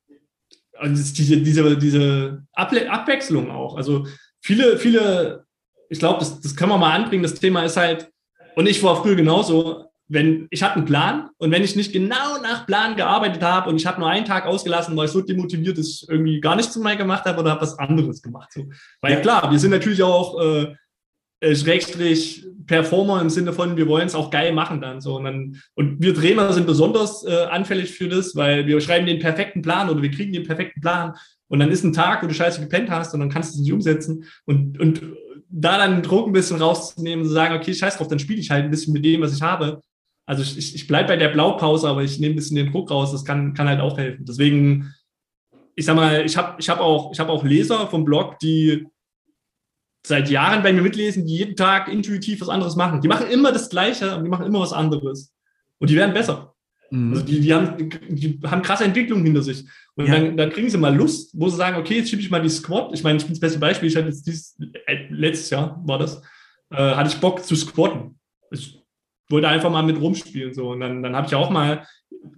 [0.74, 3.78] also diese, diese, diese Abwechslung auch.
[3.78, 4.06] Also
[4.42, 5.46] viele, viele,
[5.90, 7.24] ich glaube, das, das können wir mal anbringen.
[7.24, 8.12] Das Thema ist halt,
[8.56, 12.42] und ich war früher genauso, wenn ich hatte einen Plan und wenn ich nicht genau
[12.42, 15.78] nach Plan gearbeitet habe und ich habe nur einen Tag ausgelassen, weil ich so demotiviert,
[15.78, 18.52] dass ich irgendwie gar nichts mehr gemacht habe oder habe was anderes gemacht.
[18.54, 18.66] So.
[19.02, 19.20] Weil ja.
[19.20, 20.76] klar, wir sind natürlich auch äh,
[21.40, 25.18] äh, Schrägstrich Performer im Sinne von, wir wollen es auch geil machen dann so.
[25.18, 29.20] Und, dann, und wir Trainer sind besonders äh, anfällig für das, weil wir schreiben den
[29.20, 31.14] perfekten Plan oder wir kriegen den perfekten Plan
[31.48, 33.62] und dann ist ein Tag, wo du scheiße gepennt hast und dann kannst du es
[33.62, 35.02] nicht umsetzen und, und
[35.50, 38.52] da dann den Druck ein bisschen rauszunehmen, zu sagen, okay, scheiß drauf, dann spiele ich
[38.52, 39.82] halt ein bisschen mit dem, was ich habe
[40.28, 43.12] also ich, ich bleibe bei der Blaupause, aber ich nehme ein bisschen den Druck raus,
[43.12, 44.26] das kann, kann halt auch helfen.
[44.26, 44.94] Deswegen
[45.78, 48.88] ich sag mal, ich habe ich hab auch, hab auch Leser vom Blog, die
[50.06, 53.00] seit Jahren bei mir mitlesen, die jeden Tag intuitiv was anderes machen.
[53.02, 55.32] Die machen immer das Gleiche, aber die machen immer was anderes.
[55.78, 56.56] Und die werden besser.
[56.90, 57.14] Mhm.
[57.14, 59.66] Also die, die, haben, die haben krasse Entwicklungen hinter sich.
[59.96, 60.16] Und ja.
[60.16, 62.50] dann, dann, kriegen sie mal Lust, wo sie sagen, okay, jetzt schiebe ich mal die
[62.50, 62.92] Squat.
[62.94, 63.90] Ich meine, ich bin das beste Beispiel.
[63.90, 64.58] Ich hatte jetzt dieses,
[64.88, 66.24] äh, letztes Jahr war das,
[66.72, 68.18] äh, hatte ich Bock zu squatten.
[68.50, 68.77] Ich
[69.30, 70.54] wollte einfach mal mit rumspielen.
[70.54, 70.72] So.
[70.72, 71.86] Und dann, dann habe ich auch mal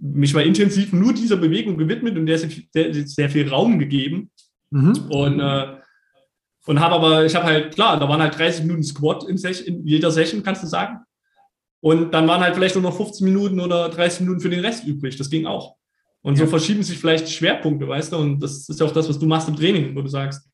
[0.00, 4.30] mich mal intensiv nur dieser Bewegung gewidmet und der ist sehr, sehr viel Raum gegeben.
[4.70, 5.06] Mhm.
[5.10, 5.76] Und, äh,
[6.66, 9.86] und habe aber, ich habe halt, klar, da waren halt 30 Minuten Squat in, in,
[9.86, 10.98] jeder Session, kannst du sagen.
[11.80, 14.86] Und dann waren halt vielleicht nur noch 15 Minuten oder 30 Minuten für den Rest
[14.86, 15.16] übrig.
[15.16, 15.76] Das ging auch.
[16.22, 16.44] Und ja.
[16.44, 18.18] so verschieben sich vielleicht Schwerpunkte, weißt du?
[18.18, 20.49] Und das ist ja auch das, was du machst im Training, wo du sagst,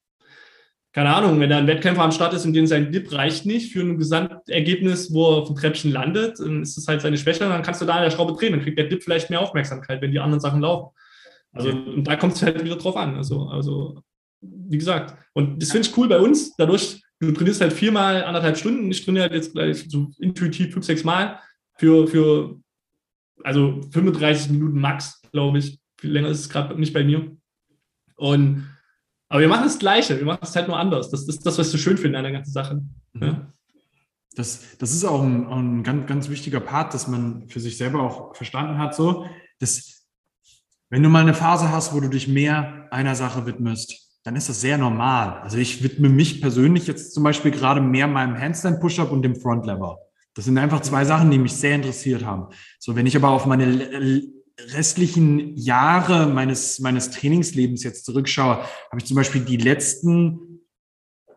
[0.96, 3.70] keine Ahnung, wenn da ein Wettkämpfer am Start ist und den sein Dip reicht nicht
[3.70, 7.40] für ein Gesamtergebnis, wo er auf dem Treppchen landet, dann ist das halt seine Schwäche,
[7.40, 10.00] dann kannst du da an der Schraube drehen, dann kriegt der Dip vielleicht mehr Aufmerksamkeit,
[10.00, 10.96] wenn die anderen Sachen laufen.
[11.52, 13.14] Also, und da kommt es halt wieder drauf an.
[13.14, 14.00] Also, also,
[14.40, 18.56] wie gesagt, und das finde ich cool bei uns, dadurch, du trainierst halt viermal anderthalb
[18.56, 21.38] Stunden, ich trainiere halt jetzt gleich so intuitiv fünf, sechs Mal
[21.76, 22.58] für, für
[23.44, 25.78] also 35 Minuten max, glaube ich.
[26.00, 27.36] Viel länger ist es gerade nicht bei mir.
[28.14, 28.64] Und
[29.28, 31.10] aber wir machen das Gleiche, wir machen es halt nur anders.
[31.10, 32.80] Das ist das, was ich so schön finde an der ganzen Sache.
[33.12, 33.22] Mhm.
[33.22, 33.52] Ja?
[34.36, 38.02] Das, das ist auch ein, ein, ganz, ganz wichtiger Part, dass man für sich selber
[38.02, 38.94] auch verstanden hat.
[38.94, 39.26] So,
[39.58, 40.06] dass,
[40.90, 44.48] wenn du mal eine Phase hast, wo du dich mehr einer Sache widmest, dann ist
[44.48, 45.40] das sehr normal.
[45.40, 49.36] Also ich widme mich persönlich jetzt zum Beispiel gerade mehr meinem Handstand Push-Up und dem
[49.36, 49.98] Front Lever.
[50.34, 52.48] Das sind einfach zwei Sachen, die mich sehr interessiert haben.
[52.78, 53.64] So, wenn ich aber auf meine
[54.58, 60.60] restlichen Jahre meines, meines Trainingslebens jetzt zurückschaue, habe ich zum Beispiel die letzten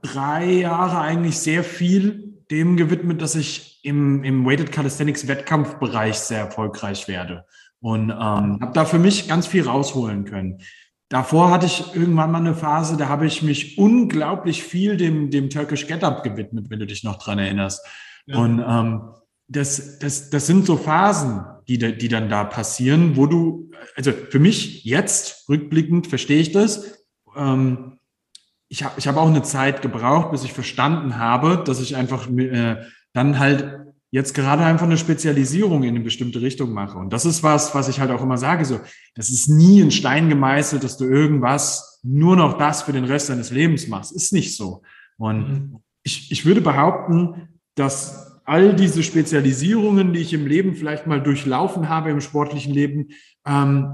[0.01, 6.39] drei Jahre eigentlich sehr viel dem gewidmet, dass ich im, im Weighted Calisthenics Wettkampfbereich sehr
[6.39, 7.45] erfolgreich werde.
[7.82, 10.61] Und ähm, habe da für mich ganz viel rausholen können.
[11.09, 15.49] Davor hatte ich irgendwann mal eine Phase, da habe ich mich unglaublich viel dem, dem
[15.49, 17.86] Turkish Get Up gewidmet, wenn du dich noch dran erinnerst.
[18.28, 18.38] Ja.
[18.38, 19.01] Und ähm,
[19.50, 24.39] das, das, das sind so Phasen, die, die dann da passieren, wo du, also für
[24.39, 27.04] mich jetzt, rückblickend, verstehe ich das.
[27.36, 27.97] Ähm,
[28.70, 32.30] ich habe ich hab auch eine Zeit gebraucht, bis ich verstanden habe, dass ich einfach
[32.30, 32.78] äh,
[33.14, 33.80] dann halt
[34.12, 36.97] jetzt gerade einfach eine Spezialisierung in eine bestimmte Richtung mache.
[36.97, 38.80] Und das ist was, was ich halt auch immer sage, so,
[39.16, 43.30] das ist nie in Stein gemeißelt, dass du irgendwas nur noch das für den Rest
[43.30, 44.12] deines Lebens machst.
[44.12, 44.84] Ist nicht so.
[45.18, 45.80] Und mhm.
[46.04, 51.88] ich, ich würde behaupten, dass all diese Spezialisierungen, die ich im Leben vielleicht mal durchlaufen
[51.88, 53.10] habe, im sportlichen Leben,
[53.45, 53.93] ähm,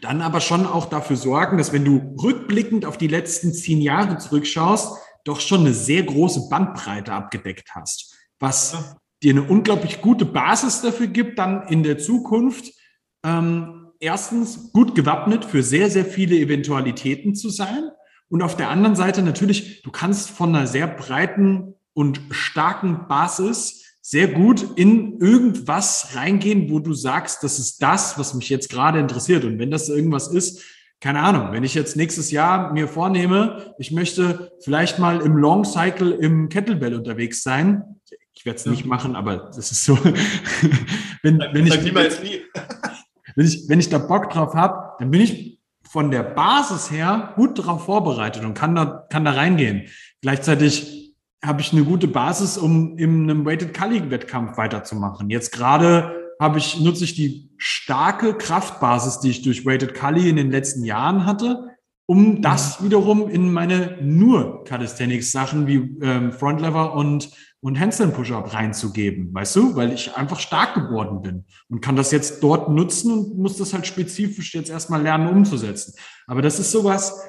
[0.00, 4.18] dann aber schon auch dafür sorgen, dass wenn du rückblickend auf die letzten zehn Jahre
[4.18, 8.96] zurückschaust, doch schon eine sehr große Bandbreite abgedeckt hast, was ja.
[9.24, 12.72] dir eine unglaublich gute Basis dafür gibt, dann in der Zukunft
[13.24, 17.90] ähm, erstens gut gewappnet für sehr, sehr viele Eventualitäten zu sein.
[18.28, 23.80] Und auf der anderen Seite natürlich, du kannst von einer sehr breiten und starken Basis
[24.02, 28.98] sehr gut in irgendwas reingehen, wo du sagst, das ist das, was mich jetzt gerade
[28.98, 29.44] interessiert.
[29.44, 30.64] Und wenn das irgendwas ist,
[31.00, 35.64] keine Ahnung, wenn ich jetzt nächstes Jahr mir vornehme, ich möchte vielleicht mal im Long
[35.64, 38.00] Cycle im Kettlebell unterwegs sein.
[38.32, 39.96] Ich werde es nicht machen, aber das ist so.
[41.22, 41.74] wenn, wenn, ich,
[43.34, 47.32] wenn, ich, wenn ich da Bock drauf habe, dann bin ich von der Basis her
[47.34, 49.88] gut darauf vorbereitet und kann da, kann da reingehen.
[50.20, 50.99] Gleichzeitig
[51.42, 55.30] habe ich eine gute Basis, um in einem Weighted Culling Wettkampf weiterzumachen.
[55.30, 60.36] Jetzt gerade habe ich, nutze ich die starke Kraftbasis, die ich durch Weighted Cully in
[60.36, 61.76] den letzten Jahren hatte,
[62.06, 67.30] um das wiederum in meine nur Calisthenics Sachen wie ähm, Front Lever und
[67.60, 72.10] und Handstand Push-Up reinzugeben, weißt du, weil ich einfach stark geworden bin und kann das
[72.10, 75.94] jetzt dort nutzen und muss das halt spezifisch jetzt erstmal lernen umzusetzen.
[76.26, 77.22] Aber das ist sowas,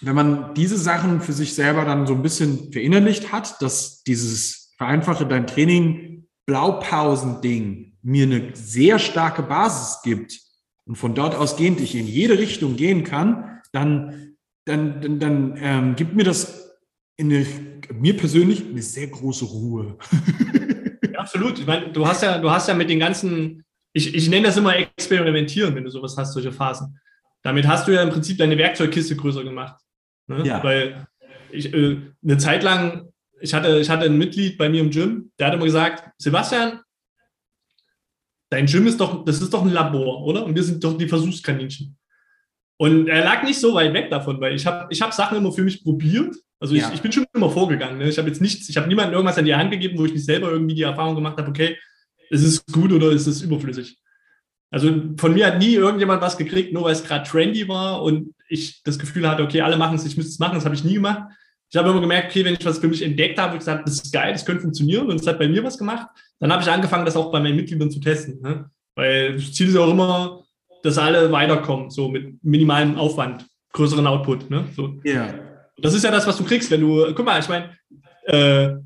[0.00, 4.74] wenn man diese Sachen für sich selber dann so ein bisschen verinnerlicht hat, dass dieses
[4.76, 10.40] vereinfache dein Training Blaupausen-Ding mir eine sehr starke Basis gibt
[10.86, 14.34] und von dort ausgehend ich in jede Richtung gehen kann, dann,
[14.64, 16.78] dann, dann, dann ähm, gibt mir das
[17.20, 17.44] eine,
[17.92, 19.98] mir persönlich eine sehr große Ruhe.
[21.16, 21.58] Absolut.
[21.58, 24.56] Ich meine, du hast ja, du hast ja mit den ganzen, ich, ich nenne das
[24.56, 26.98] immer experimentieren, wenn du sowas hast, solche Phasen.
[27.42, 29.78] Damit hast du ja im Prinzip deine Werkzeugkiste größer gemacht.
[30.28, 30.46] Ne?
[30.46, 30.62] Ja.
[30.62, 31.06] Weil
[31.50, 33.08] ich, äh, eine Zeit lang,
[33.40, 36.80] ich hatte, ich hatte ein Mitglied bei mir im Gym, der hat immer gesagt, Sebastian,
[38.50, 40.44] dein Gym ist doch, das ist doch ein Labor, oder?
[40.44, 41.96] Und wir sind doch die Versuchskaninchen.
[42.80, 45.50] Und er lag nicht so weit weg davon, weil ich habe ich hab Sachen immer
[45.50, 46.36] für mich probiert.
[46.60, 46.92] Also ich, ja.
[46.92, 47.98] ich bin schon immer vorgegangen.
[47.98, 48.08] Ne?
[48.08, 50.24] Ich habe jetzt nichts, ich habe niemandem irgendwas an die Hand gegeben, wo ich nicht
[50.24, 51.76] selber irgendwie die Erfahrung gemacht habe, okay,
[52.30, 53.98] ist es gut oder ist es überflüssig?
[54.70, 58.34] Also von mir hat nie irgendjemand was gekriegt, nur weil es gerade trendy war und
[58.48, 60.84] ich das Gefühl hatte, okay, alle machen es, ich müsste es machen, das habe ich
[60.84, 61.30] nie gemacht.
[61.70, 63.96] Ich habe immer gemerkt, okay, wenn ich was für mich entdeckt habe, ich gesagt, das
[63.96, 66.70] ist geil, das könnte funktionieren und es hat bei mir was gemacht, dann habe ich
[66.70, 68.40] angefangen, das auch bei meinen Mitgliedern zu testen.
[68.40, 68.70] Ne?
[68.94, 70.44] Weil das Ziel ist auch immer,
[70.82, 74.48] dass alle weiterkommen, so mit minimalem Aufwand, größeren Output.
[74.48, 74.64] Ne?
[74.74, 74.98] So.
[75.04, 75.34] Ja.
[75.76, 77.76] Das ist ja das, was du kriegst, wenn du, guck mal, ich meine,
[78.24, 78.76] äh,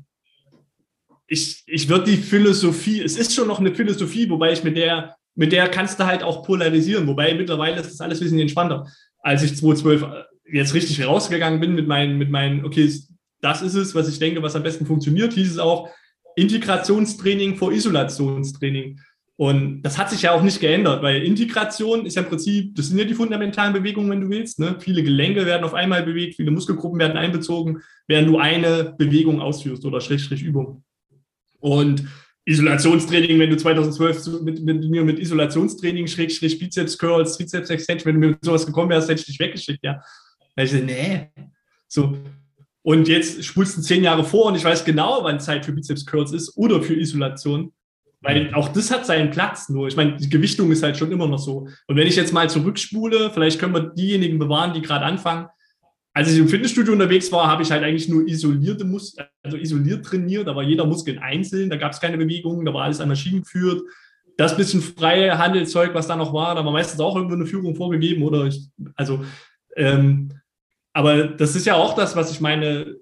[1.27, 5.15] ich, ich würde die Philosophie, es ist schon noch eine Philosophie, wobei ich mit der,
[5.35, 8.85] mit der kannst du halt auch polarisieren, wobei mittlerweile ist das alles ein bisschen entspannter.
[9.23, 10.05] Als ich 2012
[10.51, 12.91] jetzt richtig rausgegangen bin mit meinen, mit meinen, okay,
[13.41, 15.89] das ist es, was ich denke, was am besten funktioniert, hieß es auch
[16.35, 18.99] Integrationstraining vor Isolationstraining.
[19.35, 22.87] Und das hat sich ja auch nicht geändert, weil Integration ist ja im Prinzip, das
[22.87, 24.59] sind ja die fundamentalen Bewegungen, wenn du willst.
[24.59, 24.75] Ne?
[24.79, 29.85] Viele Gelenke werden auf einmal bewegt, viele Muskelgruppen werden einbezogen, während du eine Bewegung ausführst
[29.85, 30.83] oder Schrägstrich Übung.
[31.59, 32.05] Und
[32.45, 38.21] Isolationstraining, wenn du 2012 mit, mit mir mit Isolationstraining, Schrägstrich Bizeps Curls, Trizeps Extension, wenn
[38.21, 40.01] du mit sowas gekommen wärst, hätte ich dich weggeschickt, ja.
[40.55, 41.29] Da ich so, nee.
[41.87, 42.17] So.
[42.81, 46.05] Und jetzt spulst du zehn Jahre vor und ich weiß genau, wann Zeit für Bizeps
[46.05, 47.71] Curls ist oder für Isolation.
[48.19, 49.87] Weil auch das hat seinen Platz nur.
[49.87, 51.67] Ich meine, die Gewichtung ist halt schon immer noch so.
[51.87, 55.47] Und wenn ich jetzt mal zurückspule, vielleicht können wir diejenigen bewahren, die gerade anfangen.
[56.15, 60.05] Als ich im Fitnessstudio unterwegs war, habe ich halt eigentlich nur isolierte Muskeln, also isoliert
[60.05, 60.47] trainiert.
[60.47, 63.41] Da war jeder Muskel einzeln, da gab es keine Bewegungen, da war alles an Maschinen
[63.41, 63.81] geführt.
[64.37, 67.75] Das bisschen freie Handelszeug, was da noch war, da war meistens auch irgendwo eine Führung
[67.75, 69.23] vorgegeben oder ich, also
[69.75, 70.31] ähm,
[70.93, 72.95] aber das ist ja auch das, was ich meine.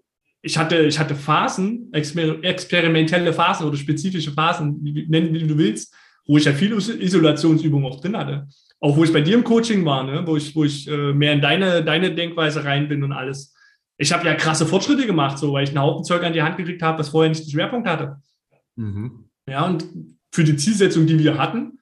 [0.44, 5.94] Ich hatte, ich hatte Phasen, exper experimentelle Phasen oder spezifische Phasen, nennen wie du willst,
[6.26, 8.48] wo ich ja viele Isolationsübungen auch drin hatte.
[8.82, 10.24] Auch wo ich bei dir im Coaching war, ne?
[10.26, 13.54] wo ich, wo ich äh, mehr in deine, deine Denkweise rein bin und alles.
[13.98, 16.58] Ich habe ja krasse Fortschritte gemacht, so weil ich einen Haufen Zeug an die Hand
[16.58, 18.18] gekriegt habe, was vorher nicht den Schwerpunkt hatte.
[18.76, 19.30] Mhm.
[19.48, 19.86] Ja, und
[20.32, 21.80] für die Zielsetzung, die wir hatten,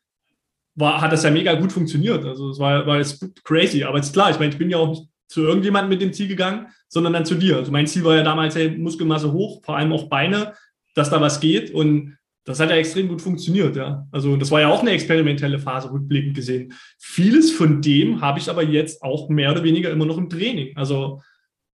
[0.75, 2.25] war, hat das ja mega gut funktioniert.
[2.25, 3.83] Also es war, war jetzt crazy.
[3.83, 6.27] Aber ist klar, ich meine, ich bin ja auch nicht zu irgendjemandem mit dem Ziel
[6.27, 7.57] gegangen, sondern dann zu dir.
[7.57, 10.53] Also mein Ziel war ja damals, hey, Muskelmasse hoch, vor allem auch Beine,
[10.95, 11.71] dass da was geht.
[11.71, 14.07] Und das hat ja extrem gut funktioniert, ja.
[14.11, 16.73] Also das war ja auch eine experimentelle Phase, rückblickend gesehen.
[16.97, 20.75] Vieles von dem habe ich aber jetzt auch mehr oder weniger immer noch im Training.
[20.75, 21.21] Also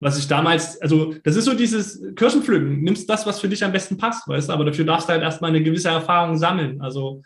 [0.00, 3.72] was ich damals, also das ist so dieses Kirschenpflücken, nimmst das, was für dich am
[3.72, 6.80] besten passt, weißt du, aber dafür darfst du halt erstmal eine gewisse Erfahrung sammeln.
[6.80, 7.22] Also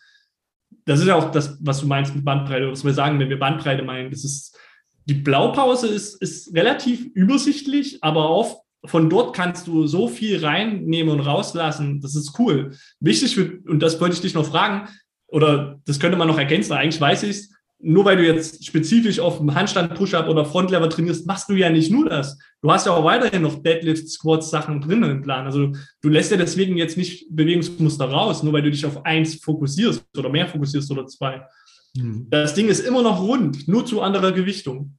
[0.85, 3.39] das ist ja auch das, was du meinst mit Bandbreite, was wir sagen, wenn wir
[3.39, 4.11] Bandbreite meinen.
[4.11, 4.59] Das ist,
[5.05, 11.13] die Blaupause ist, ist relativ übersichtlich, aber oft von dort kannst du so viel reinnehmen
[11.13, 12.01] und rauslassen.
[12.01, 12.77] Das ist cool.
[13.01, 14.89] Wichtig, für, und das wollte ich dich noch fragen,
[15.29, 19.21] oder das könnte man noch ergänzen, eigentlich weiß ich es, nur weil du jetzt spezifisch
[19.21, 22.39] auf dem Handstand, Push-Up oder Frontlever trainierst, machst du ja nicht nur das.
[22.63, 25.45] Du hast ja auch weiterhin noch Deadlift, Squats, Sachen drin im Plan.
[25.45, 29.35] Also du lässt ja deswegen jetzt nicht Bewegungsmuster raus, nur weil du dich auf eins
[29.37, 31.47] fokussierst oder mehr fokussierst oder zwei.
[31.97, 32.27] Mhm.
[32.31, 34.97] Das Ding ist immer noch rund, nur zu anderer Gewichtung.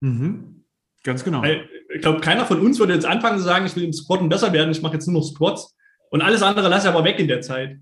[0.00, 0.64] Mhm.
[1.02, 1.42] Ganz genau.
[1.42, 1.68] Weil,
[1.98, 4.52] ich glaube, keiner von uns würde jetzt anfangen zu sagen, ich will im Squatten besser
[4.52, 5.74] werden, ich mache jetzt nur noch Squats
[6.10, 7.76] und alles andere lasse ich aber weg in der Zeit.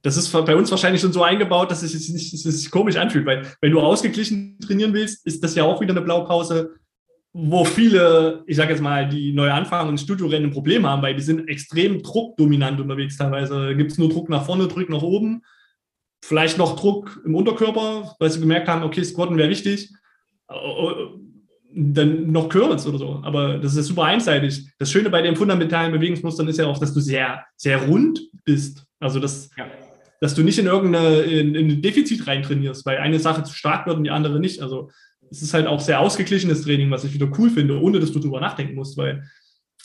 [0.00, 3.72] Das ist bei uns wahrscheinlich schon so eingebaut, dass es sich komisch anfühlt, weil wenn
[3.72, 6.76] du ausgeglichen trainieren willst, ist das ja auch wieder eine Blaupause,
[7.34, 11.14] wo viele, ich sage jetzt mal, die neu anfangen und Studiorennen ein Problem haben, weil
[11.14, 13.76] die sind extrem druckdominant unterwegs teilweise.
[13.76, 15.42] Gibt es nur Druck nach vorne, Druck nach oben,
[16.24, 19.92] vielleicht noch Druck im Unterkörper, weil sie gemerkt haben, okay, Squatten wäre wichtig
[21.72, 23.20] dann noch Curls oder so.
[23.22, 24.66] Aber das ist super einseitig.
[24.78, 28.84] Das Schöne bei den fundamentalen Bewegungsmustern ist ja auch, dass du sehr, sehr rund bist.
[28.98, 29.66] Also, dass, ja.
[30.20, 33.86] dass du nicht in irgendeine in, in ein Defizit reintrainierst, weil eine Sache zu stark
[33.86, 34.60] wird und die andere nicht.
[34.62, 34.90] Also,
[35.30, 38.18] es ist halt auch sehr ausgeglichenes Training, was ich wieder cool finde, ohne dass du
[38.18, 39.22] drüber nachdenken musst, weil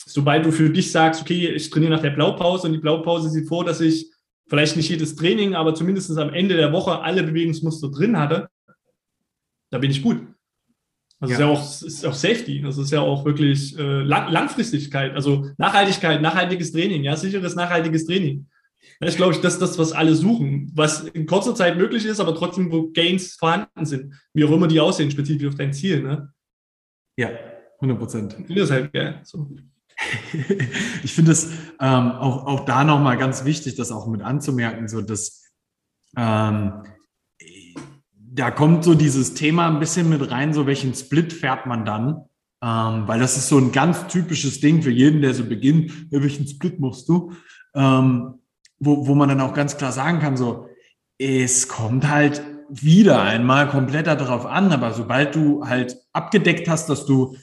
[0.06, 3.48] sobald du für dich sagst, okay, ich trainiere nach der Blaupause und die Blaupause sieht
[3.48, 4.10] vor, dass ich
[4.48, 8.48] vielleicht nicht jedes Training, aber zumindest am Ende der Woche alle Bewegungsmuster drin hatte,
[9.70, 10.20] da bin ich gut.
[11.18, 11.38] Also ja.
[11.38, 15.48] ist ja auch, ist auch Safety, das ist ja auch wirklich äh, Lang Langfristigkeit, also
[15.56, 18.46] Nachhaltigkeit, nachhaltiges Training, ja, sicheres, nachhaltiges Training.
[19.00, 22.20] Das ist, glaube ich, das, das, was alle suchen, was in kurzer Zeit möglich ist,
[22.20, 26.02] aber trotzdem, wo Gains vorhanden sind, wie auch immer die aussehen, spezifisch auf dein Ziel.
[26.02, 26.32] Ne?
[27.18, 27.30] Ja,
[27.76, 28.36] 100 Prozent.
[28.38, 29.20] Ich finde das halt geil.
[29.24, 29.50] So.
[31.02, 31.50] ich finde es
[31.80, 35.44] ähm, auch, auch da nochmal ganz wichtig, das auch mit anzumerken, so dass
[36.16, 36.84] ähm,
[38.36, 42.24] da kommt so dieses Thema ein bisschen mit rein, so welchen Split fährt man dann?
[42.62, 46.46] Ähm, weil das ist so ein ganz typisches Ding für jeden, der so beginnt, welchen
[46.46, 47.32] Split machst du?
[47.74, 48.34] Ähm,
[48.78, 50.68] wo, wo man dann auch ganz klar sagen kann, so,
[51.18, 57.06] es kommt halt wieder einmal komplett darauf an, aber sobald du halt abgedeckt hast, dass
[57.06, 57.36] du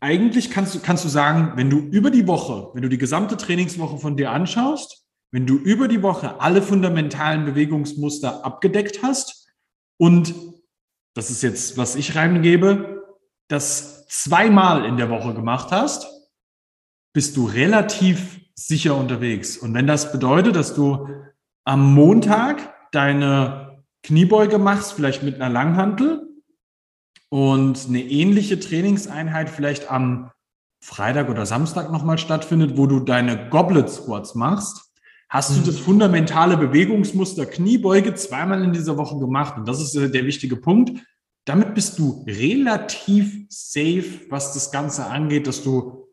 [0.00, 3.36] eigentlich kannst du, kannst du sagen, wenn du über die Woche, wenn du die gesamte
[3.38, 9.37] Trainingswoche von dir anschaust, wenn du über die Woche alle fundamentalen Bewegungsmuster abgedeckt hast,
[9.98, 10.34] und
[11.14, 13.04] das ist jetzt, was ich reingebe,
[13.48, 16.06] das zweimal in der Woche gemacht hast,
[17.12, 19.56] bist du relativ sicher unterwegs.
[19.56, 21.08] Und wenn das bedeutet, dass du
[21.64, 26.28] am Montag deine Kniebeuge machst, vielleicht mit einer Langhantel
[27.30, 30.30] und eine ähnliche Trainingseinheit vielleicht am
[30.82, 34.87] Freitag oder Samstag nochmal stattfindet, wo du deine Goblet Squats machst,
[35.28, 35.64] hast du mhm.
[35.64, 39.56] das fundamentale Bewegungsmuster Kniebeuge zweimal in dieser Woche gemacht.
[39.56, 41.00] Und das ist der wichtige Punkt.
[41.44, 46.08] Damit bist du relativ safe, was das Ganze angeht, dass du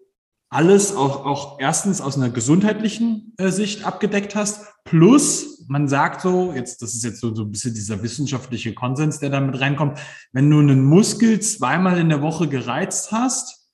[0.49, 6.53] alles auch, auch erstens aus einer gesundheitlichen äh, Sicht abgedeckt hast, plus man sagt so,
[6.53, 9.99] jetzt, das ist jetzt so, so ein bisschen dieser wissenschaftliche Konsens, der da mit reinkommt,
[10.31, 13.64] wenn du einen Muskel zweimal in der Woche gereizt hast,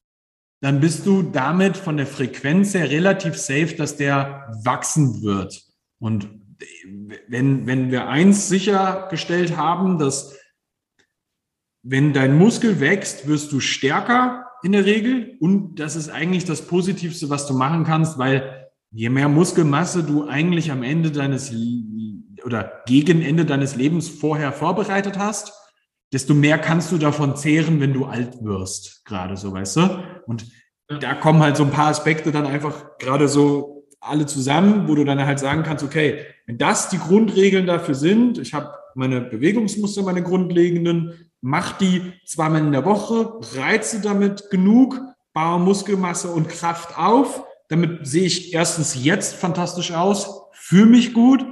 [0.62, 5.64] dann bist du damit von der Frequenz her relativ safe, dass der wachsen wird.
[6.00, 6.30] Und
[7.28, 10.38] wenn, wenn wir eins sichergestellt haben, dass
[11.84, 15.36] wenn dein Muskel wächst, wirst du stärker in der Regel.
[15.40, 20.28] Und das ist eigentlich das Positivste, was du machen kannst, weil je mehr Muskelmasse du
[20.28, 21.52] eigentlich am Ende deines
[22.44, 25.54] oder gegen Ende deines Lebens vorher vorbereitet hast,
[26.12, 30.04] desto mehr kannst du davon zehren, wenn du alt wirst, gerade so, weißt du?
[30.28, 30.46] Und
[30.88, 35.06] da kommen halt so ein paar Aspekte dann einfach gerade so alle zusammen, wo du
[35.06, 40.02] dann halt sagen kannst, okay, wenn das die Grundregeln dafür sind, ich habe meine Bewegungsmuster,
[40.04, 45.00] meine grundlegenden, mach die zweimal in der Woche, reize damit genug,
[45.34, 47.44] baue Muskelmasse und Kraft auf.
[47.70, 51.46] Damit sehe ich erstens jetzt fantastisch aus, fühle mich gut,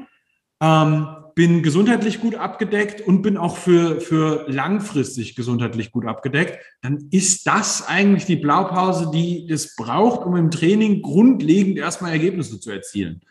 [0.61, 1.07] ähm,
[1.39, 7.47] bin gesundheitlich gut abgedeckt und bin auch für, für langfristig gesundheitlich gut abgedeckt, dann ist
[7.47, 13.21] das eigentlich die Blaupause, die es braucht, um im Training grundlegend erstmal Ergebnisse zu erzielen.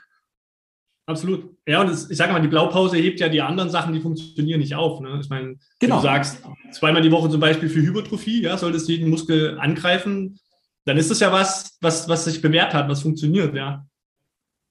[1.04, 1.54] Absolut.
[1.66, 4.60] Ja, und das, ich sage mal, die Blaupause hebt ja die anderen Sachen, die funktionieren,
[4.60, 5.00] nicht auf.
[5.00, 5.18] Ne?
[5.20, 5.96] Ich meine, genau.
[5.96, 6.42] du sagst,
[6.72, 10.40] zweimal die Woche zum Beispiel für Hypertrophie, ja, solltest du jeden Muskel angreifen,
[10.86, 13.86] dann ist das ja was, was, was sich bewährt hat, was funktioniert, ja.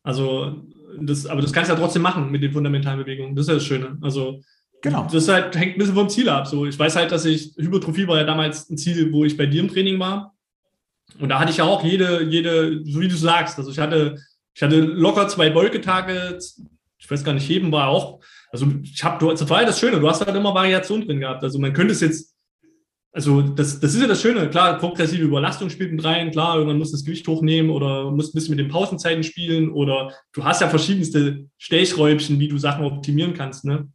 [0.01, 0.63] Also,
[1.01, 3.35] das, aber das kannst du ja trotzdem machen mit den fundamentalen Bewegungen.
[3.35, 3.97] Das ist ja das Schöne.
[4.01, 4.41] Also,
[4.81, 5.07] genau.
[5.11, 6.47] das halt, hängt ein bisschen vom Ziel ab.
[6.47, 9.45] So, ich weiß halt, dass ich, Hypertrophie war ja damals ein Ziel, wo ich bei
[9.45, 10.33] dir im Training war.
[11.19, 14.17] Und da hatte ich ja auch jede, jede, so wie du sagst, also ich hatte
[14.57, 16.39] ich hatte locker zwei Beugetage,
[16.97, 18.21] ich weiß gar nicht, heben war auch.
[18.49, 21.43] Also ich habe, das war ja das Schöne, du hast halt immer Variation drin gehabt.
[21.43, 22.35] Also man könnte es jetzt,
[23.17, 26.77] also das, das ist ja das Schöne, klar, progressive Überlastung spielt mit rein, klar, man
[26.77, 30.61] muss das Gewicht hochnehmen oder muss ein bisschen mit den Pausenzeiten spielen oder du hast
[30.61, 33.65] ja verschiedenste Stellschräubchen, wie du Sachen optimieren kannst.
[33.65, 33.87] Ne?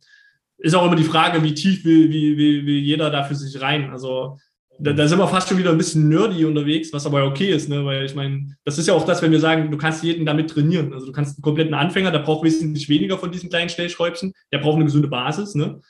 [0.58, 3.62] Ist auch immer die Frage, wie tief will, wie, wie, will jeder da für sich
[3.62, 3.90] rein.
[3.90, 4.38] Also
[4.80, 7.68] da, da, sind wir fast schon wieder ein bisschen nerdy unterwegs, was aber okay ist,
[7.68, 7.84] ne?
[7.84, 10.50] weil ich meine, das ist ja auch das, wenn wir sagen, du kannst jeden damit
[10.50, 10.92] trainieren.
[10.92, 14.58] Also du kannst einen kompletten Anfänger, der braucht wesentlich weniger von diesen kleinen Stellschräubchen, der
[14.58, 15.54] braucht eine gesunde Basis.
[15.54, 15.80] Ne?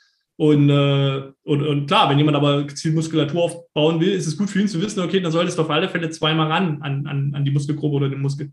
[0.43, 4.49] Und, äh, und, und klar, wenn jemand aber gezielt Muskulatur aufbauen will, ist es gut
[4.49, 7.31] für ihn zu wissen, okay, dann solltest du auf alle Fälle zweimal ran an, an,
[7.33, 8.51] an die Muskelgruppe oder den Muskel.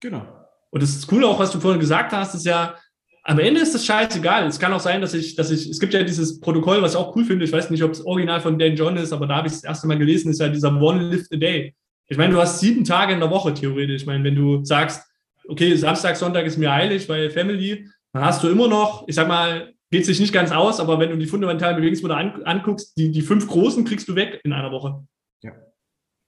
[0.00, 0.26] Genau.
[0.70, 2.74] Und das ist cool auch, was du vorhin gesagt hast, ist ja,
[3.22, 4.46] am Ende ist das scheißegal.
[4.46, 6.96] Es kann auch sein, dass ich, dass ich, es gibt ja dieses Protokoll, was ich
[6.96, 7.44] auch cool finde.
[7.44, 9.60] Ich weiß nicht, ob es original von Dan John ist, aber da habe ich es
[9.60, 11.74] das erste Mal gelesen, ist ja dieser One Lift a Day.
[12.08, 14.00] Ich meine, du hast sieben Tage in der Woche theoretisch.
[14.00, 15.06] Ich meine, wenn du sagst,
[15.46, 19.28] okay, Samstag, Sonntag ist mir heilig, weil Family, dann hast du immer noch, ich sag
[19.28, 23.10] mal, geht sich nicht ganz aus, aber wenn du die fundamentalen Bewegungsmuster an, anguckst, die,
[23.10, 25.04] die fünf großen kriegst du weg in einer Woche.
[25.42, 25.52] Ja.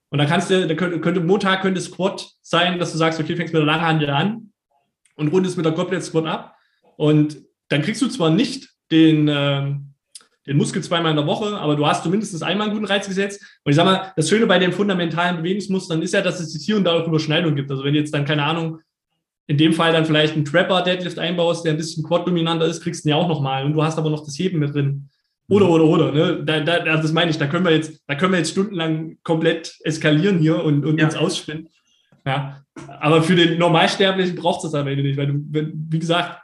[0.09, 3.35] Und dann kannst du, da könnte, könnte Montag könnte Squat sein, dass du sagst, okay,
[3.35, 4.51] fängst mit der Langhandel an
[5.15, 6.57] und rundest mit der Goblet Squat ab.
[6.97, 7.37] Und
[7.69, 9.73] dann kriegst du zwar nicht den, äh,
[10.45, 13.41] den Muskel zweimal in der Woche, aber du hast zumindest einmal einen guten Reiz gesetzt.
[13.63, 16.75] Und ich sag mal, das Schöne bei den fundamentalen Bewegungsmustern ist ja, dass es hier
[16.75, 17.71] und da auch Überschneidungen gibt.
[17.71, 18.81] Also wenn du jetzt dann, keine Ahnung,
[19.47, 23.09] in dem Fall dann vielleicht einen Trapper-Deadlift einbaust, der ein bisschen quad-dominanter ist, kriegst du
[23.09, 23.65] ihn ja auch nochmal.
[23.65, 25.09] Und du hast aber noch das Heben mit drin.
[25.49, 26.11] Oder, oder, oder.
[26.11, 26.43] Ne?
[26.45, 29.75] Da, da, das meine ich, da können wir jetzt, da können wir jetzt stundenlang komplett
[29.83, 31.05] eskalieren hier und, und ja.
[31.05, 31.67] uns ausspinnen.
[32.25, 32.63] Ja.
[32.99, 36.41] Aber für den Normalsterblichen braucht es das am Ende nicht, weil du, wenn, wie gesagt,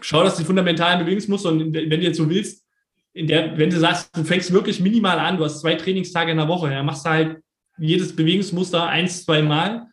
[0.00, 2.66] schau, dass die fundamentalen Bewegungsmuster und wenn du jetzt so willst,
[3.12, 6.38] in der, wenn du sagst, du fängst wirklich minimal an, du hast zwei Trainingstage in
[6.38, 7.36] der Woche, ja, machst du halt
[7.78, 9.86] jedes Bewegungsmuster eins, zweimal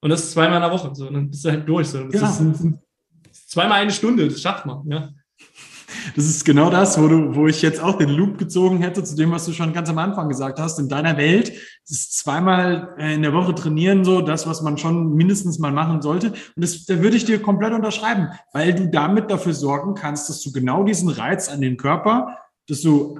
[0.00, 0.94] und das ist zweimal in der Woche.
[0.94, 1.88] So, dann bist du halt durch.
[1.88, 2.04] So.
[2.04, 2.50] Das ja.
[2.50, 4.88] ist zweimal eine Stunde, das schafft man.
[4.88, 5.10] Ja.
[6.14, 9.16] Das ist genau das, wo, du, wo ich jetzt auch den Loop gezogen hätte zu
[9.16, 10.78] dem, was du schon ganz am Anfang gesagt hast.
[10.78, 11.52] In deiner Welt
[11.86, 16.02] ist zweimal äh, in der Woche trainieren so das, was man schon mindestens mal machen
[16.02, 16.28] sollte.
[16.28, 20.42] Und das, da würde ich dir komplett unterschreiben, weil du damit dafür sorgen kannst, dass
[20.42, 22.38] du genau diesen Reiz an den Körper,
[22.68, 23.18] dass du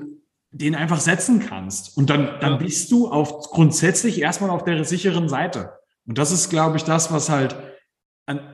[0.51, 1.97] den einfach setzen kannst.
[1.97, 5.78] Und dann, dann bist du auf, grundsätzlich erstmal auf der sicheren Seite.
[6.09, 7.57] Und das ist, glaube ich, das, was halt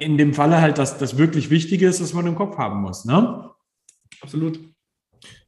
[0.01, 3.05] in dem Falle halt das, das wirklich Wichtige ist, was man im Kopf haben muss.
[3.05, 3.51] Ne?
[4.21, 4.59] absolut.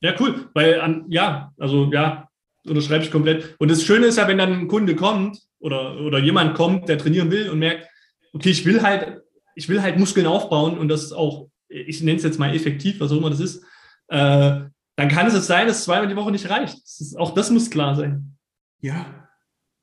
[0.01, 0.49] Ja, cool.
[0.55, 2.29] Weil, ja, also ja,
[2.67, 3.57] unterschreibe ich komplett.
[3.59, 6.99] Und das Schöne ist ja, wenn dann ein Kunde kommt oder, oder jemand kommt, der
[6.99, 7.89] trainieren will und merkt,
[8.33, 9.23] okay, ich will halt,
[9.55, 13.01] ich will halt Muskeln aufbauen und das ist auch, ich nenne es jetzt mal effektiv,
[13.01, 13.65] was auch immer das ist,
[14.09, 14.61] äh,
[14.97, 16.83] dann kann es sein, dass zweimal die Woche nicht reicht.
[16.83, 18.37] Das ist, auch das muss klar sein.
[18.81, 19.26] Ja,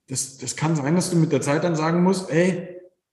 [0.08, 2.68] das, das kann sein, dass du mit der Zeit dann sagen musst, ey,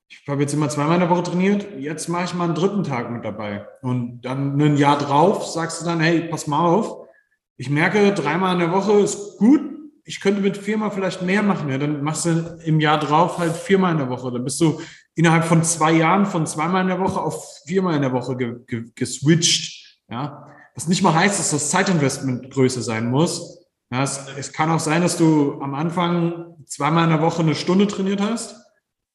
[0.07, 2.83] ich habe jetzt immer zweimal in der Woche trainiert, jetzt mache ich mal einen dritten
[2.83, 3.65] Tag mit dabei.
[3.81, 7.07] Und dann ein Jahr drauf sagst du dann, hey, pass mal auf,
[7.55, 9.61] ich merke, dreimal in der Woche ist gut,
[10.03, 11.69] ich könnte mit viermal vielleicht mehr machen.
[11.69, 14.31] Ja, dann machst du im Jahr drauf halt viermal in der Woche.
[14.31, 14.81] Dann bist du
[15.15, 18.55] innerhalb von zwei Jahren von zweimal in der Woche auf viermal in der Woche ge
[18.65, 19.99] ge geswitcht.
[20.09, 23.60] Ja, was nicht mal heißt, dass das Zeitinvestment größer sein muss.
[23.91, 27.55] Ja, es, es kann auch sein, dass du am Anfang zweimal in der Woche eine
[27.55, 28.55] Stunde trainiert hast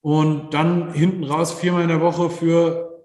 [0.02, 3.04] und dann hinten raus viermal in der Woche für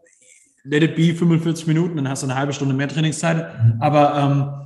[0.64, 3.52] Let it be 45 Minuten, dann hast du eine halbe Stunde mehr Trainingszeit.
[3.80, 4.62] Aber ähm,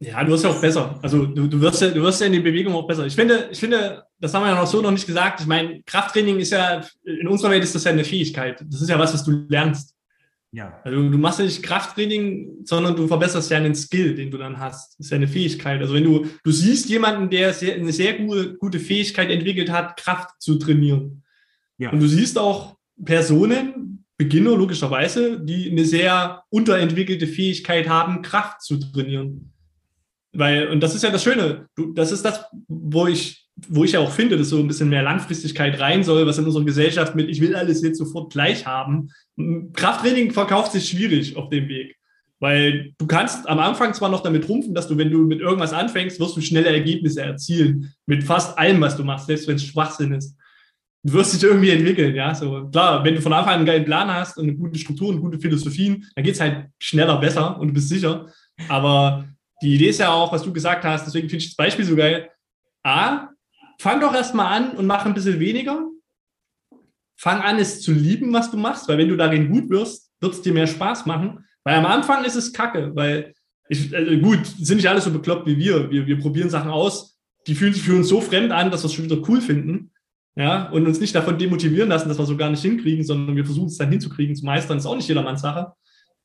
[0.00, 0.98] ja, du wirst ja auch besser.
[1.02, 3.04] Also du, du, wirst ja, du wirst ja in die Bewegung auch besser.
[3.04, 5.40] Ich finde, ich finde, das haben wir ja noch so noch nicht gesagt.
[5.40, 8.64] Ich meine, Krafttraining ist ja, in unserer Welt ist das ja eine Fähigkeit.
[8.70, 9.97] Das ist ja was, was du lernst.
[10.52, 10.80] Ja.
[10.82, 14.58] Also du machst ja nicht Krafttraining, sondern du verbesserst ja einen Skill, den du dann
[14.58, 14.98] hast.
[14.98, 15.80] Das ist ja eine Fähigkeit.
[15.80, 19.98] Also wenn du, du siehst jemanden, der sehr, eine sehr gute, gute Fähigkeit entwickelt hat,
[19.98, 21.22] Kraft zu trainieren.
[21.76, 21.90] Ja.
[21.90, 28.78] Und du siehst auch Personen, Beginner logischerweise, die eine sehr unterentwickelte Fähigkeit haben, Kraft zu
[28.78, 29.52] trainieren.
[30.32, 33.92] Weil, und das ist ja das Schöne, du, das ist das, wo ich, wo ich
[33.92, 37.14] ja auch finde, dass so ein bisschen mehr Langfristigkeit rein soll, was in unserer Gesellschaft
[37.14, 39.10] mit, ich will alles jetzt sofort gleich haben,
[39.72, 41.96] Krafttraining verkauft sich schwierig auf dem Weg.
[42.40, 45.72] Weil du kannst am Anfang zwar noch damit rumpfen, dass du, wenn du mit irgendwas
[45.72, 47.92] anfängst, wirst du schnelle Ergebnisse erzielen.
[48.06, 50.36] Mit fast allem, was du machst, selbst wenn es Schwachsinn ist.
[51.02, 52.32] Du wirst dich irgendwie entwickeln, ja.
[52.34, 55.08] So, klar, wenn du von Anfang an einen geilen Plan hast und eine gute Struktur
[55.08, 58.26] und gute Philosophien, dann geht es halt schneller besser und du bist sicher.
[58.68, 59.24] Aber
[59.60, 61.96] die Idee ist ja auch, was du gesagt hast, deswegen finde ich das Beispiel so
[61.96, 62.30] geil.
[62.84, 63.30] A,
[63.78, 65.88] fang doch erstmal an und mach ein bisschen weniger
[67.18, 70.34] fang an, es zu lieben, was du machst, weil wenn du darin gut wirst, wird
[70.34, 71.44] es dir mehr Spaß machen.
[71.64, 73.34] Weil am Anfang ist es kacke, weil
[73.68, 75.90] ich, also gut, sind nicht alle so bekloppt wie wir.
[75.90, 76.06] wir.
[76.06, 78.94] Wir probieren Sachen aus, die fühlen sich für uns so fremd an, dass wir es
[78.94, 79.90] schon wieder cool finden.
[80.36, 83.44] Ja, und uns nicht davon demotivieren lassen, dass wir so gar nicht hinkriegen, sondern wir
[83.44, 85.72] versuchen es dann hinzukriegen, zu meistern, ist auch nicht jedermanns Sache.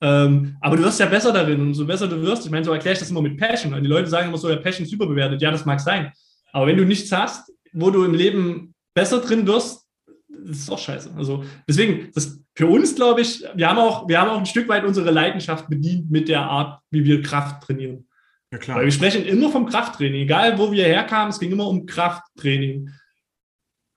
[0.01, 2.71] Ähm, aber du wirst ja besser darin und so besser du wirst, ich meine, so
[2.71, 3.73] erkläre ich das immer mit Passion.
[3.73, 5.41] Und die Leute sagen immer so, ja, Passion ist überbewertet.
[5.41, 6.11] Ja, das mag sein.
[6.53, 9.85] Aber wenn du nichts hast, wo du im Leben besser drin wirst,
[10.29, 11.13] das ist auch scheiße.
[11.17, 14.69] Also deswegen, das für uns, glaube ich, wir haben auch, wir haben auch ein Stück
[14.69, 18.07] weit unsere Leidenschaft bedient mit der Art, wie wir Kraft trainieren.
[18.51, 18.77] Ja, klar.
[18.77, 20.21] Weil wir sprechen immer vom Krafttraining.
[20.21, 22.85] Egal, wo wir herkamen, es ging immer um Krafttraining.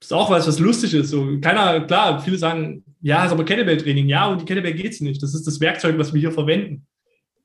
[0.01, 1.11] Das ist auch was, was lustig ist.
[1.11, 4.09] So, keiner, klar, viele sagen, ja, ist aber Kettlebell-Training.
[4.09, 5.23] Ja, und die Kettlebell geht es nicht.
[5.23, 6.87] Das ist das Werkzeug, was wir hier verwenden.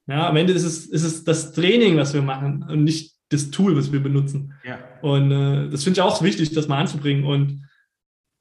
[0.08, 3.50] Ja, am Ende ist es, ist es das Training, was wir machen und nicht das
[3.50, 4.54] Tool, was wir benutzen.
[4.64, 4.80] Ja.
[5.02, 7.26] Und äh, das finde ich auch wichtig, das mal anzubringen.
[7.26, 7.68] Und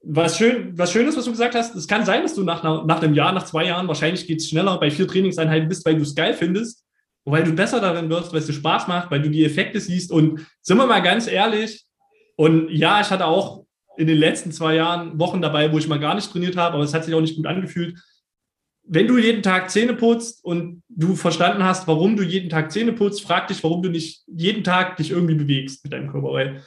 [0.03, 2.63] was schön, was schön ist, was du gesagt hast, es kann sein, dass du nach,
[2.63, 5.97] nach einem Jahr, nach zwei Jahren, wahrscheinlich geht es schneller, bei vier Trainingseinheiten bist, weil
[5.97, 6.85] du es geil findest,
[7.25, 10.11] weil du besser darin wirst, weil es dir Spaß macht, weil du die Effekte siehst.
[10.11, 11.85] Und sind wir mal ganz ehrlich,
[12.37, 13.67] und ja, ich hatte auch
[13.99, 16.85] in den letzten zwei Jahren Wochen dabei, wo ich mal gar nicht trainiert habe, aber
[16.85, 17.99] es hat sich auch nicht gut angefühlt.
[18.93, 22.93] Wenn du jeden Tag Zähne putzt und du verstanden hast, warum du jeden Tag Zähne
[22.93, 26.33] putzt, frag dich, warum du nicht jeden Tag dich irgendwie bewegst mit deinem Körper.
[26.33, 26.63] Weil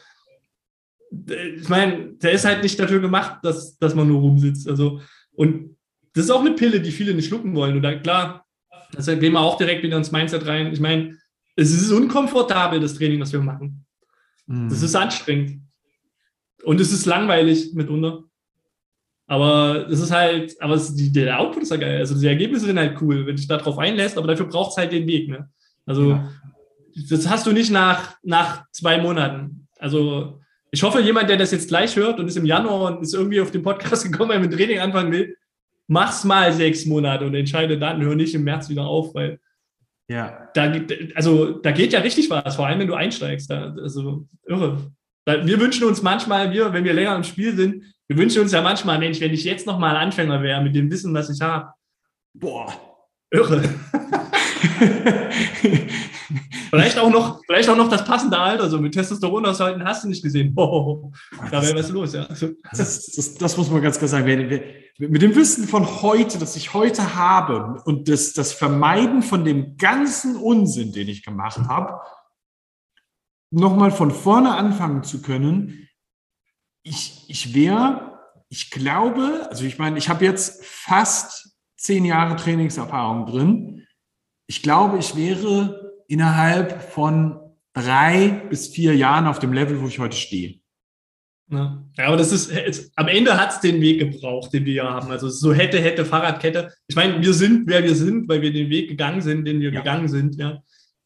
[1.58, 4.70] ich meine, der ist halt nicht dafür gemacht, dass, dass man nur rumsitzt.
[4.70, 5.02] Also,
[5.34, 5.76] und
[6.14, 7.76] das ist auch eine Pille, die viele nicht schlucken wollen.
[7.76, 8.46] Und da, klar,
[8.96, 10.72] deshalb gehen wir auch direkt wieder ins Mindset rein.
[10.72, 11.18] Ich meine,
[11.58, 13.86] es ist unkomfortabel, das Training, was wir machen.
[14.48, 14.70] Mhm.
[14.70, 15.62] Das ist anstrengend.
[16.64, 18.24] Und es ist langweilig mitunter.
[19.28, 22.00] Aber es ist halt, aber es, die, der Output ist ja geil.
[22.00, 24.92] Also die Ergebnisse sind halt cool, wenn dich darauf einlässt, aber dafür braucht es halt
[24.92, 25.30] den Weg.
[25.30, 25.50] Ne?
[25.86, 26.30] Also ja.
[27.10, 29.68] das hast du nicht nach, nach zwei Monaten.
[29.80, 30.40] Also
[30.72, 33.40] ich hoffe, jemand, der das jetzt gleich hört und ist im Januar und ist irgendwie
[33.40, 35.38] auf den Podcast gekommen, weil er mit Training anfangen will,
[35.88, 39.40] mach's mal sechs Monate und entscheide dann, hör nicht im März wieder auf, weil
[40.10, 40.50] ja.
[40.54, 40.74] da,
[41.16, 43.50] also, da geht ja richtig was, vor allem wenn du einsteigst.
[43.50, 44.92] Da, also irre.
[45.26, 48.62] Wir wünschen uns manchmal, wir, wenn wir länger im Spiel sind, wir wünschen uns ja
[48.62, 51.74] manchmal, Mensch, wenn ich jetzt nochmal Anfänger wäre mit dem Wissen, was ich habe.
[52.34, 52.74] Boah,
[53.32, 53.64] irre.
[56.70, 60.10] vielleicht, auch noch, vielleicht auch noch das passende Alter, so mit Testosteron aushalten, hast du
[60.10, 60.54] nicht gesehen.
[60.56, 61.12] Oh,
[61.52, 62.28] da wäre was los, ja.
[62.72, 64.62] Das, das, das, muss man ganz klar sagen.
[64.98, 69.78] Mit dem Wissen von heute, das ich heute habe und das, das Vermeiden von dem
[69.78, 72.00] ganzen Unsinn, den ich gemacht habe,
[73.52, 75.83] nochmal von vorne anfangen zu können,
[76.84, 78.20] ich, ich wäre,
[78.50, 83.74] ich glaube, also ich meine, ich habe jetzt fast zehn Jahre Trainingserfahrung drin
[84.48, 87.40] ich glaube, ich wäre innerhalb von
[87.74, 90.60] drei bis vier Jahren auf dem Level, wo ich heute stehe.
[91.50, 95.12] Ja, aber das ist, es, am Ende hat es den Weg gebraucht, den wir haben.
[95.12, 96.74] Also so hätte, hätte, Fahrradkette.
[96.88, 99.72] Ich meine, wir sind, wer wir sind, weil wir den Weg gegangen sind, den wir
[99.72, 99.80] ja.
[99.80, 100.62] gegangen sind, ja.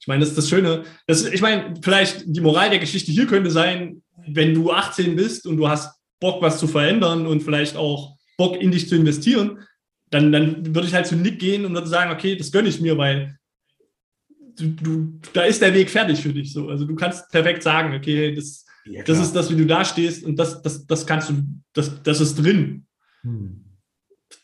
[0.07, 0.85] Ich meine, das ist das Schöne.
[1.05, 5.45] Das, ich meine, vielleicht die Moral der Geschichte hier könnte sein, wenn du 18 bist
[5.45, 9.59] und du hast Bock, was zu verändern und vielleicht auch Bock in dich zu investieren,
[10.09, 12.79] dann, dann würde ich halt zu Nick gehen und würde sagen, okay, das gönne ich
[12.79, 13.37] mir, weil
[14.55, 16.53] du, du, da ist der Weg fertig für dich.
[16.53, 16.69] So.
[16.69, 20.23] Also du kannst perfekt sagen, okay, das, ja, das ist das, wie du da stehst
[20.23, 21.33] und das, das, das kannst du,
[21.73, 22.85] das, das ist drin.
[23.23, 23.61] Hm.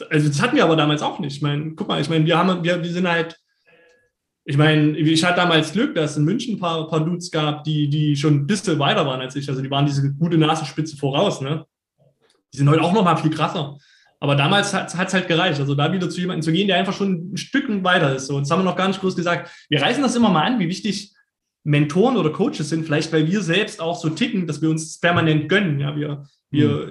[0.09, 1.37] Also das hatten wir aber damals auch nicht.
[1.37, 3.39] Ich meine, guck mal, ich meine, wir haben, wir, wir sind halt,
[4.45, 7.63] ich meine, ich hatte damals Glück, dass es in München ein paar, paar Dudes gab,
[7.63, 9.47] die, die schon ein bisschen weiter waren als ich.
[9.47, 11.65] Also die waren diese gute Nasenspitze voraus, ne?
[12.53, 13.77] Die sind heute auch noch mal viel krasser.
[14.19, 15.59] Aber damals hat es halt gereicht.
[15.59, 18.27] Also da wieder zu jemandem zu gehen, der einfach schon ein Stück weiter ist.
[18.27, 19.49] So, jetzt haben wir noch gar nicht groß gesagt.
[19.69, 21.13] Wir reißen das immer mal an, wie wichtig
[21.63, 25.47] Mentoren oder Coaches sind, vielleicht weil wir selbst auch so ticken, dass wir uns permanent
[25.47, 25.79] gönnen.
[25.79, 26.87] Ja, wir, wir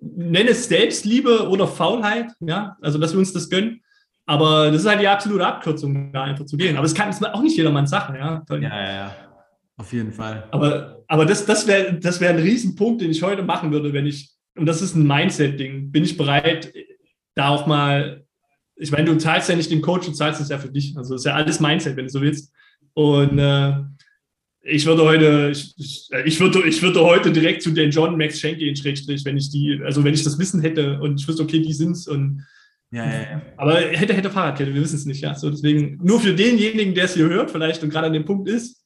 [0.00, 0.30] mhm.
[0.30, 3.82] nennen es Selbstliebe oder Faulheit, ja, also dass wir uns das gönnen.
[4.28, 6.76] Aber das ist halt die absolute Abkürzung, da einfach zu gehen.
[6.76, 8.44] Aber es kann das auch nicht jedermanns Sache, ja.
[8.50, 9.16] Ja, ja, ja.
[9.78, 10.46] Auf jeden Fall.
[10.50, 14.04] Aber, aber das, das wäre das wär ein Riesenpunkt, den ich heute machen würde, wenn
[14.04, 16.70] ich, und das ist ein Mindset-Ding, bin ich bereit,
[17.36, 18.22] da auch mal,
[18.76, 20.94] ich meine, du zahlst ja nicht den Coach, du zahlst es ja für dich.
[20.98, 22.52] Also ist ja alles Mindset, wenn du so willst.
[22.92, 23.76] Und äh,
[24.60, 25.74] ich würde heute, ich,
[26.26, 29.48] ich, würde, ich würde heute direkt zu den John Max Schenk gehen, Schrägstrich, wenn ich
[29.48, 32.44] die, also wenn ich das Wissen hätte und ich wüsste, okay, die sind's und
[32.90, 33.42] ja, ja, ja.
[33.56, 35.34] Aber hätte, hätte Fahrradkette, wir wissen es nicht, ja.
[35.34, 38.48] So, deswegen, nur für denjenigen, der es hier hört, vielleicht und gerade an dem Punkt
[38.48, 38.78] ist,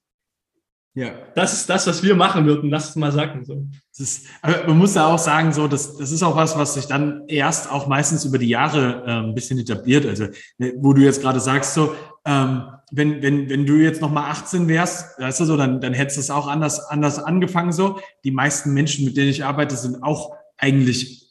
[0.95, 1.13] ja.
[1.35, 2.69] Das ist das, was wir machen würden.
[2.69, 3.45] Lass es mal sagen.
[3.45, 3.67] So.
[3.97, 7.23] Ist, man muss ja auch sagen, so, das, das ist auch was, was sich dann
[7.29, 10.05] erst auch meistens über die Jahre äh, ein bisschen etabliert.
[10.05, 10.27] Also,
[10.59, 11.95] ne, wo du jetzt gerade sagst, so,
[12.27, 16.19] ähm, wenn, wenn, wenn du jetzt nochmal 18 wärst, weißt du so, dann, dann hättest
[16.19, 17.73] du es auch anders, anders angefangen.
[17.73, 17.99] So.
[18.25, 21.22] Die meisten Menschen, mit denen ich arbeite, sind auch eigentlich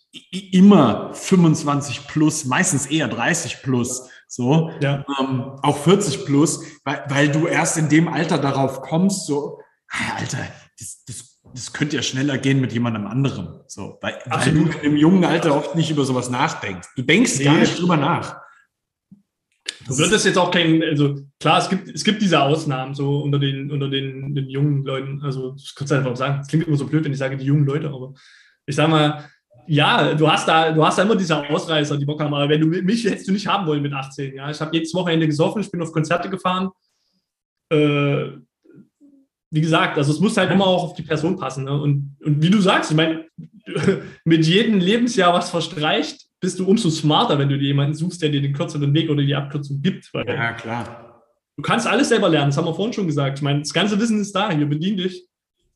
[0.52, 4.10] immer 25 plus, meistens eher 30 plus.
[4.28, 5.06] So, ja.
[5.20, 9.60] ähm, auch 40 plus, weil, weil du erst in dem Alter darauf kommst, so,
[9.90, 10.48] ah, Alter,
[10.80, 13.62] das, das, das könnte ja schneller gehen mit jemandem anderem.
[13.68, 16.90] So, weil, weil du im jungen Alter oft nicht über sowas nachdenkst.
[16.96, 17.46] Du denkst nee.
[17.46, 18.40] gar nicht drüber nach.
[19.88, 23.40] Du würdest jetzt auch kein, also klar, es gibt, es gibt diese Ausnahmen so unter
[23.40, 25.22] den, unter den, den jungen Leuten.
[25.24, 26.40] Also, das kannst du einfach sagen.
[26.42, 28.14] Es klingt immer so blöd, wenn ich sage, die jungen Leute, aber
[28.66, 29.30] ich sag mal,
[29.72, 32.34] ja, du hast da, du hast da immer diese Ausreißer, die Bock haben.
[32.34, 34.36] Aber wenn du mich hättest du nicht haben wollen mit 18.
[34.36, 36.72] Ja, ich habe jedes Wochenende gesoffen, ich bin auf Konzerte gefahren.
[37.72, 38.32] Äh,
[39.50, 41.64] wie gesagt, also es muss halt immer auch auf die Person passen.
[41.64, 41.82] Ne?
[41.82, 43.28] Und, und wie du sagst, ich meine,
[44.26, 48.30] mit jedem Lebensjahr, was verstreicht, bist du umso smarter, wenn du dir jemanden suchst, der
[48.30, 50.12] dir den kürzeren Weg oder die Abkürzung gibt.
[50.14, 51.24] ja, klar.
[51.56, 53.40] Du kannst alles selber lernen, das haben wir vorhin schon gesagt.
[53.40, 55.28] Ich meine, das ganze Wissen ist da, hier bedien dich.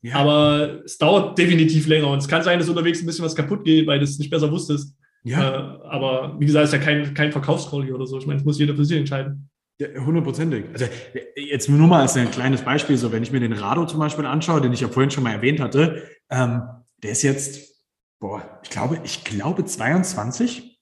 [0.06, 0.18] Ja.
[0.18, 3.64] Aber es dauert definitiv länger und es kann sein, dass unterwegs ein bisschen was kaputt
[3.64, 4.95] geht, weil du es nicht besser wusstest.
[5.24, 5.49] Ja.
[5.49, 8.20] Äh, aber wie gesagt, es ist ja kein, kein Verkaufscall oder so.
[8.20, 9.49] Ich meine, es muss jeder für sich entscheiden.
[9.80, 10.66] Ja, hundertprozentig.
[10.72, 10.86] Also
[11.36, 14.28] jetzt nur mal als ein kleines Beispiel, so wenn ich mir den Rado zum Beispiel
[14.28, 16.62] anschaue, den ich ja vorhin schon mal erwähnt hatte, ähm,
[17.01, 17.84] der ist jetzt,
[18.20, 20.80] boah, ich glaube, ich glaube 22.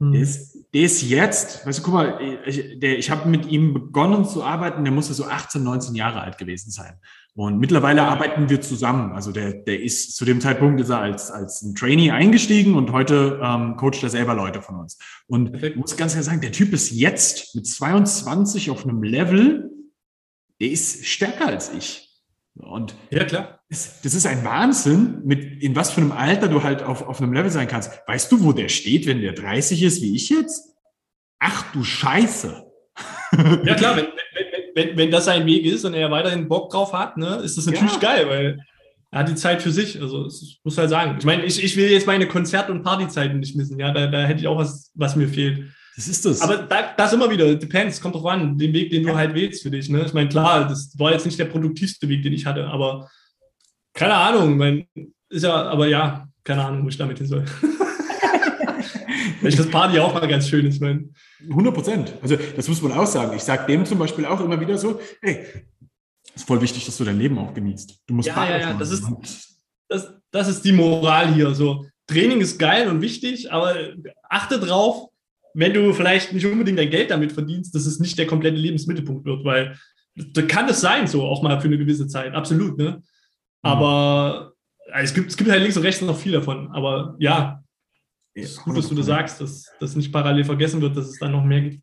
[0.00, 0.12] Hm.
[0.12, 3.74] Der, ist, der ist jetzt, weißt du, guck mal, ich, der, ich habe mit ihm
[3.74, 7.00] begonnen zu arbeiten, der musste so 18, 19 Jahre alt gewesen sein.
[7.34, 9.12] Und mittlerweile arbeiten wir zusammen.
[9.12, 12.92] Also der, der ist zu dem Zeitpunkt ist er als, als ein Trainee eingestiegen und
[12.92, 14.98] heute ähm, coacht er selber Leute von uns.
[15.26, 19.70] Und ich muss ganz klar sagen, der Typ ist jetzt mit 22 auf einem Level,
[20.60, 22.09] der ist stärker als ich.
[22.62, 23.60] Und ja, klar.
[23.68, 27.20] Das, das ist ein Wahnsinn, mit in was für einem Alter du halt auf, auf
[27.20, 28.00] einem Level sein kannst.
[28.06, 30.74] Weißt du, wo der steht, wenn der 30 ist, wie ich jetzt?
[31.38, 32.66] Ach du Scheiße.
[33.64, 34.08] Ja, klar, wenn,
[34.74, 37.66] wenn, wenn das sein Weg ist und er weiterhin Bock drauf hat, ne, ist das
[37.66, 37.98] natürlich ja.
[38.00, 38.58] geil, weil
[39.12, 40.00] er hat die Zeit für sich.
[40.00, 41.16] Also, das muss halt sagen.
[41.18, 43.78] Ich meine, ich, ich will jetzt meine Konzert- und Partyzeiten nicht missen.
[43.78, 45.72] Ja, da, da hätte ich auch was, was mir fehlt.
[46.00, 46.40] Das ist das.
[46.40, 49.62] Aber da, das immer wieder, depends, kommt drauf an, den Weg, den du halt wählst
[49.62, 49.90] für dich.
[49.90, 50.02] Ne?
[50.06, 53.10] Ich meine, klar, das war jetzt nicht der produktivste Weg, den ich hatte, aber
[53.92, 54.86] keine Ahnung, mein,
[55.28, 57.44] ist ja, aber ja, keine Ahnung, wo ich damit hin soll.
[59.42, 61.12] Weil ich das Party auch mal ganz schön ist, mein.
[61.50, 62.14] 100 Prozent.
[62.22, 63.36] Also das muss man auch sagen.
[63.36, 65.44] Ich sage dem zum Beispiel auch immer wieder so, hey,
[66.34, 68.04] ist voll wichtig, dass du dein Leben auch genießt.
[68.06, 69.04] Du musst ja, ja, ja, das ist,
[69.86, 71.54] das, das ist die Moral hier.
[71.54, 73.74] So, Training ist geil und wichtig, aber
[74.30, 75.09] achte drauf,
[75.54, 79.24] wenn du vielleicht nicht unbedingt dein Geld damit verdienst, dass es nicht der komplette Lebensmittelpunkt
[79.24, 79.78] wird, weil
[80.14, 82.90] da kann es sein, so auch mal für eine gewisse Zeit, absolut, ne?
[82.90, 83.02] Mhm.
[83.62, 84.52] Aber
[84.86, 84.94] mhm.
[85.02, 86.68] es, gibt, es gibt halt links und rechts noch viel davon.
[86.72, 87.62] Aber ja,
[88.34, 91.18] es ist gut, dass du das sagst, dass das nicht parallel vergessen wird, dass es
[91.18, 91.82] dann noch mehr gibt.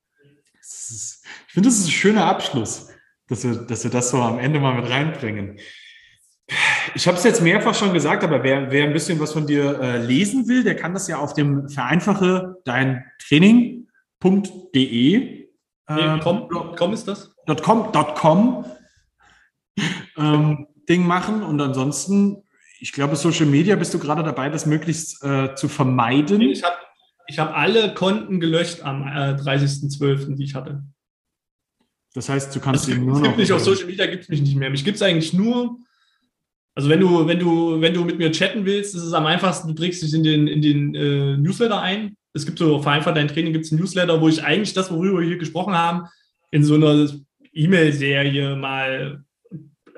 [0.59, 2.89] Ist, ich finde, das ist ein schöner Abschluss.
[3.27, 5.59] dass wir, dass wir das so am Ende mal mit reinbringen.
[6.95, 9.79] Ich habe es jetzt mehrfach schon gesagt, aber wer, wer ein bisschen was von dir
[9.81, 13.87] äh, lesen will, der kann das ja auf dem vereinfache dein Training.de.
[15.89, 17.35] Äh, com, com ist das?
[17.61, 18.65] .com, .com
[20.17, 22.43] ähm, Ding machen und ansonsten,
[22.79, 26.41] ich glaube, Social Media bist du gerade dabei, das möglichst äh, zu vermeiden.
[26.41, 26.77] Ich habe
[27.27, 30.83] ich hab alle Konten gelöscht am äh, 30.12., die ich hatte.
[32.13, 33.35] Das heißt, du kannst also, nur noch.
[33.35, 34.69] Nicht, auf Social Media gibt es mich nicht mehr.
[34.69, 35.77] Mich gibt es eigentlich nur.
[36.77, 39.67] Also wenn du, wenn du, wenn du mit mir chatten willst, ist es am einfachsten,
[39.67, 42.15] du trägst dich in den, in den äh, Newsletter ein.
[42.33, 45.21] Es gibt so vereinfacht dein Training, gibt es einen Newsletter, wo ich eigentlich das, worüber
[45.21, 46.03] wir hier gesprochen haben,
[46.51, 47.09] in so einer
[47.51, 49.23] E-Mail-Serie mal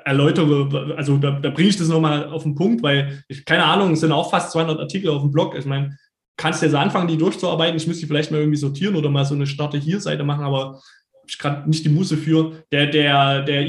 [0.06, 3.92] erläutere, also da, da bringe ich das nochmal auf den Punkt, weil ich, keine Ahnung,
[3.92, 5.58] es sind auch fast 200 Artikel auf dem Blog.
[5.58, 5.98] Ich meine,
[6.38, 7.76] kannst jetzt anfangen, die durchzuarbeiten.
[7.76, 10.46] Ich müsste die vielleicht mal irgendwie sortieren oder mal so eine Starte hier Seite machen,
[10.46, 10.80] aber
[11.28, 12.64] ich gerade nicht die Muße für.
[12.72, 13.66] Der, der, der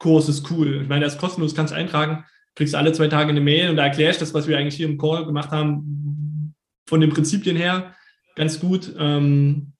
[0.00, 0.82] E-Mail-Kurs ist cool.
[0.82, 2.24] Ich meine, der ist kostenlos, kannst du eintragen,
[2.54, 4.88] kriegst alle zwei Tage eine Mail und da erkläre ich das, was wir eigentlich hier
[4.88, 6.54] im Call gemacht haben,
[6.86, 7.94] von den Prinzipien her
[8.34, 8.94] ganz gut.
[8.98, 9.72] Ähm,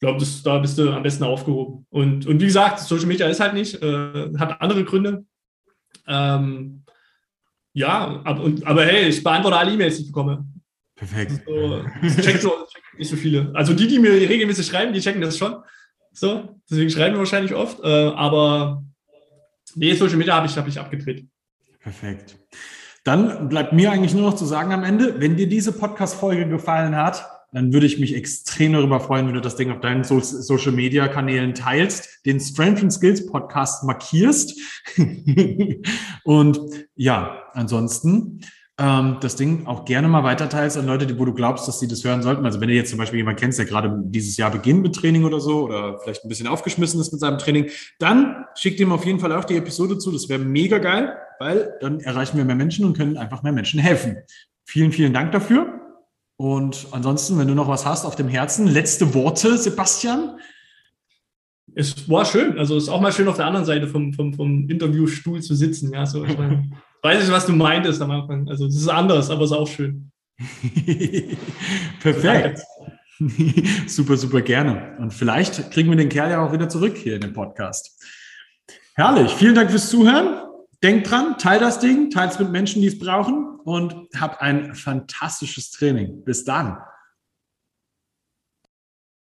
[0.00, 1.86] glaube, da bist du am besten aufgehoben.
[1.90, 5.24] Und, und wie gesagt, Social Media ist halt nicht, äh, hat andere Gründe.
[6.06, 6.84] Ähm,
[7.72, 10.44] ja, ab, und, aber hey, ich beantworte alle E-Mails, die ich bekomme.
[10.96, 11.42] Perfekt.
[11.46, 11.84] So,
[12.20, 13.50] check so, check nicht so viele.
[13.54, 15.56] Also die, die mir regelmäßig schreiben, die checken das schon.
[16.12, 17.80] So, deswegen schreiben wir wahrscheinlich oft.
[17.82, 18.84] Äh, aber
[19.76, 21.26] nee, Social Media habe ich, hab ich abgedreht.
[21.80, 22.38] Perfekt.
[23.04, 26.94] Dann bleibt mir eigentlich nur noch zu sagen am Ende, wenn dir diese Podcast-Folge gefallen
[26.96, 30.20] hat, dann würde ich mich extrem darüber freuen, wenn du das Ding auf deinen so
[30.20, 34.58] Social Media Kanälen teilst, den Strength and Skills Podcast markierst.
[36.24, 36.58] und
[36.94, 38.40] ja, ansonsten
[38.82, 41.86] ähm, das Ding auch gerne mal weiterteilst an Leute, die, wo du glaubst, dass sie
[41.86, 42.44] das hören sollten.
[42.44, 45.24] Also wenn du jetzt zum Beispiel jemanden kennst, der gerade dieses Jahr beginnt mit Training
[45.24, 47.70] oder so oder vielleicht ein bisschen aufgeschmissen ist mit seinem Training,
[48.00, 50.10] dann schick ihm auf jeden Fall auch die Episode zu.
[50.10, 53.78] Das wäre mega geil, weil dann erreichen wir mehr Menschen und können einfach mehr Menschen
[53.78, 54.16] helfen.
[54.64, 55.80] Vielen, vielen Dank dafür.
[56.36, 60.40] Und ansonsten, wenn du noch was hast auf dem Herzen, letzte Worte, Sebastian.
[61.76, 62.58] Es war schön.
[62.58, 65.54] Also es ist auch mal schön auf der anderen Seite vom, vom, vom Interviewstuhl zu
[65.54, 65.92] sitzen.
[65.92, 66.68] Ja, so, ich meine,
[67.02, 68.48] weiß ich, was du meintest am Anfang.
[68.48, 70.10] Also es ist anders, aber es ist auch schön.
[72.00, 72.62] Perfekt.
[73.86, 74.96] super, super gerne.
[74.98, 77.98] Und vielleicht kriegen wir den Kerl ja auch wieder zurück hier in den Podcast.
[78.94, 79.32] Herrlich.
[79.34, 80.40] Vielen Dank fürs Zuhören.
[80.82, 84.74] Denk dran, teil das Ding, teil es mit Menschen, die es brauchen und hab ein
[84.74, 86.24] fantastisches Training.
[86.24, 86.78] Bis dann.